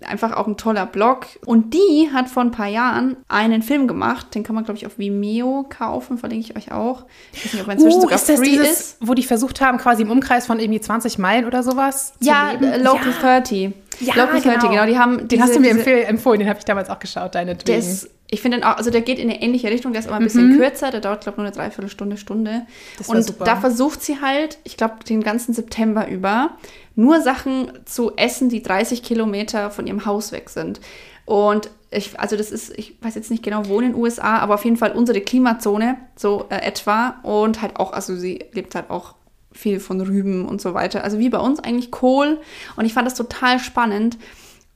einfach 0.00 0.32
auch 0.32 0.46
ein 0.46 0.56
toller 0.56 0.86
Blog. 0.86 1.26
Und 1.44 1.74
die 1.74 2.10
hat 2.12 2.28
vor 2.28 2.42
ein 2.42 2.50
paar 2.50 2.68
Jahren 2.68 3.16
einen 3.28 3.62
Film 3.62 3.88
gemacht, 3.88 4.34
den 4.34 4.42
kann 4.42 4.54
man, 4.54 4.64
glaube 4.64 4.78
ich, 4.78 4.86
auf 4.86 4.98
Vimeo 4.98 5.66
kaufen, 5.68 6.18
verlinke 6.18 6.46
ich 6.50 6.56
euch 6.56 6.72
auch. 6.72 7.04
Ich 7.32 7.44
weiß 7.44 7.52
nicht, 7.52 7.62
ob 7.62 7.68
er 7.68 7.72
inzwischen 7.74 7.98
uh, 7.98 8.02
sogar 8.02 8.16
ist 8.16 8.28
das 8.28 8.38
free 8.38 8.50
dieses, 8.50 8.70
ist. 8.70 8.96
Wo 9.00 9.14
die 9.14 9.22
versucht 9.22 9.60
haben, 9.60 9.78
quasi 9.78 10.02
im 10.02 10.10
Umkreis 10.10 10.46
von 10.46 10.58
irgendwie 10.58 10.80
20 10.80 11.18
Meilen 11.18 11.44
oder 11.46 11.62
sowas 11.62 12.14
Ja, 12.20 12.52
Local 12.52 13.12
ja. 13.22 13.38
30. 13.40 13.72
Ja, 14.00 14.14
Local 14.14 14.40
genau. 14.40 14.54
30, 14.54 14.70
genau. 14.70 14.86
Die 14.86 14.98
haben 14.98 15.18
den 15.18 15.28
diese, 15.28 15.42
hast 15.42 15.54
du 15.54 15.60
mir 15.60 15.74
diese, 15.74 16.06
empfohlen, 16.06 16.40
den 16.40 16.48
habe 16.48 16.58
ich 16.58 16.64
damals 16.64 16.90
auch 16.90 16.98
geschaut, 16.98 17.34
deine 17.34 17.54
Des, 17.54 18.10
ich 18.28 18.40
finde 18.40 18.58
den 18.58 18.64
auch, 18.64 18.76
also 18.76 18.90
der 18.90 19.02
geht 19.02 19.18
in 19.18 19.30
eine 19.30 19.42
ähnliche 19.42 19.70
Richtung, 19.70 19.92
der 19.92 20.00
ist 20.00 20.08
aber 20.08 20.16
ein 20.16 20.24
bisschen 20.24 20.52
mhm. 20.52 20.58
kürzer, 20.58 20.90
der 20.90 21.00
dauert, 21.00 21.22
glaube 21.22 21.34
ich, 21.34 21.36
nur 21.38 21.46
eine 21.46 21.54
Dreiviertelstunde, 21.54 22.16
Stunde. 22.16 22.66
Das 22.98 23.08
und 23.08 23.22
super. 23.22 23.44
da 23.44 23.56
versucht 23.56 24.02
sie 24.02 24.20
halt, 24.20 24.58
ich 24.64 24.76
glaube, 24.76 24.96
den 25.08 25.22
ganzen 25.22 25.54
September 25.54 26.08
über, 26.08 26.56
nur 26.96 27.20
Sachen 27.20 27.70
zu 27.84 28.16
essen, 28.16 28.48
die 28.48 28.62
30 28.62 29.02
Kilometer 29.02 29.70
von 29.70 29.86
ihrem 29.86 30.06
Haus 30.06 30.32
weg 30.32 30.50
sind. 30.50 30.80
Und 31.26 31.70
ich, 31.90 32.18
also 32.18 32.36
das 32.36 32.50
ist, 32.50 32.76
ich 32.76 32.96
weiß 33.00 33.14
jetzt 33.14 33.30
nicht 33.30 33.42
genau, 33.42 33.68
wo 33.68 33.80
in 33.80 33.92
den 33.92 33.94
USA, 33.94 34.38
aber 34.38 34.54
auf 34.54 34.64
jeden 34.64 34.76
Fall 34.76 34.92
unsere 34.92 35.20
Klimazone, 35.20 35.96
so 36.16 36.46
äh, 36.50 36.56
etwa. 36.56 37.20
Und 37.22 37.62
halt 37.62 37.76
auch, 37.76 37.92
also 37.92 38.16
sie 38.16 38.44
lebt 38.52 38.74
halt 38.74 38.90
auch 38.90 39.14
viel 39.52 39.80
von 39.80 40.00
Rüben 40.00 40.46
und 40.46 40.60
so 40.60 40.74
weiter. 40.74 41.04
Also 41.04 41.18
wie 41.18 41.28
bei 41.28 41.38
uns 41.38 41.60
eigentlich 41.60 41.90
Kohl. 41.90 42.40
Und 42.76 42.84
ich 42.84 42.94
fand 42.94 43.06
das 43.06 43.14
total 43.14 43.58
spannend, 43.58 44.18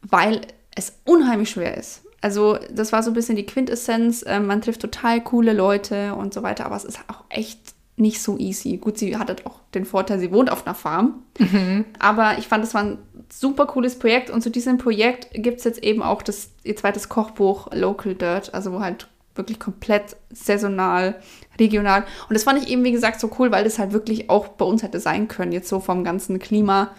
weil 0.03 0.43
es 0.75 1.01
unheimlich 1.05 1.51
schwer 1.51 1.77
ist. 1.77 2.03
Also 2.21 2.59
das 2.71 2.93
war 2.93 3.03
so 3.03 3.11
ein 3.11 3.15
bisschen 3.15 3.37
die 3.37 3.47
Quintessenz. 3.47 4.23
Äh, 4.23 4.41
man 4.41 4.61
trifft 4.61 4.81
total 4.81 5.23
coole 5.23 5.53
Leute 5.53 6.15
und 6.15 6.35
so 6.35 6.43
weiter, 6.43 6.67
aber 6.67 6.77
es 6.77 6.85
ist 6.85 6.99
auch 7.09 7.25
echt 7.29 7.59
nicht 7.97 8.23
so 8.23 8.39
easy. 8.39 8.77
Gut, 8.77 8.99
sie 8.99 9.17
hat 9.17 9.29
halt 9.29 9.47
auch 9.47 9.61
den 9.75 9.85
Vorteil, 9.85 10.19
sie 10.19 10.33
wohnt 10.33 10.51
auf 10.51 10.67
einer 10.67 10.75
Farm. 10.75 11.23
Mhm. 11.39 11.85
Aber 11.99 12.39
ich 12.39 12.49
fand, 12.49 12.63
das 12.63 12.75
war 12.75 12.83
ein 12.83 12.99
super 13.31 13.67
cooles 13.67 13.99
Projekt. 13.99 14.31
Und 14.31 14.43
zu 14.43 14.51
diesem 14.51 14.79
Projekt 14.79 15.29
gibt 15.33 15.59
es 15.59 15.65
jetzt 15.65 15.83
eben 15.83 16.03
auch 16.03 16.23
das, 16.23 16.51
ihr 16.65 16.77
zweites 16.77 17.09
Kochbuch 17.09 17.69
Local 17.73 18.15
Dirt, 18.15 18.55
also 18.55 18.73
wo 18.73 18.81
halt 18.81 19.09
wirklich 19.35 19.61
komplett 19.61 20.17
saisonal, 20.31 21.17
regional. 21.59 22.05
Und 22.29 22.35
das 22.35 22.45
fand 22.45 22.63
ich 22.63 22.69
eben, 22.69 22.85
wie 22.85 22.93
gesagt, 22.93 23.21
so 23.21 23.31
cool, 23.39 23.53
weil 23.53 23.65
das 23.65 23.79
halt 23.79 23.93
wirklich 23.93 24.31
auch 24.31 24.49
bei 24.49 24.65
uns 24.65 24.83
hätte 24.83 25.01
sein 25.01 25.29
können, 25.29 25.53
jetzt 25.53 25.69
so 25.69 25.81
vom 25.81 26.05
ganzen 26.05 26.39
Klima. 26.39 26.91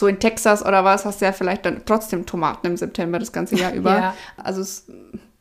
So 0.00 0.06
in 0.06 0.18
Texas 0.18 0.64
oder 0.64 0.82
was, 0.82 1.04
hast 1.04 1.20
du 1.20 1.26
ja 1.26 1.32
vielleicht 1.32 1.66
dann 1.66 1.82
trotzdem 1.84 2.24
Tomaten 2.24 2.66
im 2.66 2.76
September 2.78 3.18
das 3.18 3.32
ganze 3.32 3.54
Jahr 3.56 3.72
über. 3.74 3.98
ja. 3.98 4.14
Also 4.38 4.62
es 4.62 4.86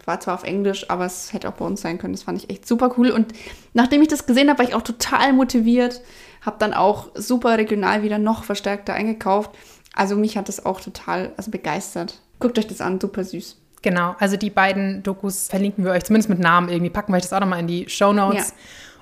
war 0.03 0.19
zwar 0.19 0.33
auf 0.33 0.43
Englisch, 0.43 0.89
aber 0.89 1.05
es 1.05 1.31
hätte 1.31 1.47
auch 1.47 1.53
bei 1.53 1.63
uns 1.63 1.79
sein 1.79 1.97
können. 1.97 2.13
Das 2.13 2.23
fand 2.23 2.37
ich 2.37 2.49
echt 2.49 2.67
super 2.67 2.93
cool. 2.97 3.11
Und 3.11 3.31
nachdem 3.73 4.01
ich 4.01 4.09
das 4.09 4.25
gesehen 4.25 4.49
habe, 4.49 4.59
war 4.59 4.67
ich 4.67 4.75
auch 4.75 4.81
total 4.81 5.31
motiviert. 5.31 6.01
Habe 6.41 6.57
dann 6.59 6.73
auch 6.73 7.07
super 7.15 7.57
regional 7.57 8.03
wieder 8.03 8.17
noch 8.17 8.43
verstärkter 8.43 8.93
eingekauft. 8.93 9.51
Also 9.95 10.17
mich 10.17 10.35
hat 10.35 10.49
das 10.49 10.65
auch 10.65 10.81
total 10.81 11.31
also 11.37 11.51
begeistert. 11.51 12.19
Guckt 12.39 12.59
euch 12.59 12.67
das 12.67 12.81
an, 12.81 12.99
super 12.99 13.23
süß. 13.23 13.55
Genau, 13.81 14.17
also 14.19 14.35
die 14.35 14.49
beiden 14.49 15.03
Dokus 15.03 15.47
verlinken 15.47 15.85
wir 15.85 15.91
euch 15.91 16.03
zumindest 16.03 16.29
mit 16.29 16.39
Namen 16.39 16.67
irgendwie. 16.67 16.89
Packen 16.89 17.13
wir 17.13 17.15
euch 17.15 17.23
das 17.23 17.31
auch 17.31 17.39
nochmal 17.39 17.61
in 17.61 17.67
die 17.67 17.87
Show 17.87 18.11
Notes. 18.11 18.49
Ja. 18.49 18.55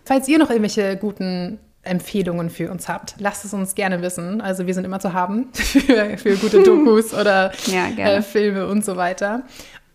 Falls 0.05 0.27
ihr 0.27 0.37
noch 0.37 0.51
irgendwelche 0.51 0.97
guten 0.97 1.57
Empfehlungen 1.88 2.50
für 2.50 2.72
uns 2.72 2.88
habt, 2.88 3.15
lasst 3.20 3.46
es 3.46 3.53
uns 3.53 3.75
gerne 3.75 4.01
wissen. 4.01 4.41
Also 4.41 4.67
wir 4.67 4.74
sind 4.74 4.86
immer 4.86 5.00
zu 5.00 5.13
haben 5.13 5.50
für, 5.53 6.17
für 6.17 6.36
gute 6.38 6.63
Dokus 6.63 7.13
oder 7.13 7.51
ja, 7.67 7.88
äh, 7.88 8.22
Filme 8.22 8.67
und 8.67 8.86
so 8.86 8.98
weiter. 8.98 9.44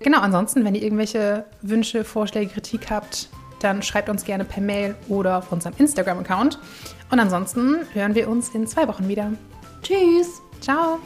Genau, 0.01 0.21
ansonsten, 0.21 0.65
wenn 0.65 0.75
ihr 0.75 0.83
irgendwelche 0.83 1.45
Wünsche, 1.63 2.05
Vorschläge, 2.05 2.53
Kritik 2.53 2.91
habt, 2.91 3.29
dann 3.61 3.83
schreibt 3.83 4.09
uns 4.09 4.25
gerne 4.25 4.45
per 4.45 4.63
Mail 4.63 4.97
oder 5.09 5.39
auf 5.39 5.53
unserem 5.53 5.75
Instagram-Account. 5.79 6.59
Und 7.11 7.21
ansonsten 7.21 7.77
hören 7.93 8.15
wir 8.15 8.29
uns 8.29 8.49
in 8.55 8.67
zwei 8.67 8.89
Wochen 8.89 9.09
wieder. 9.09 9.31
Tschüss. 9.83 10.43
Ciao. 10.61 10.99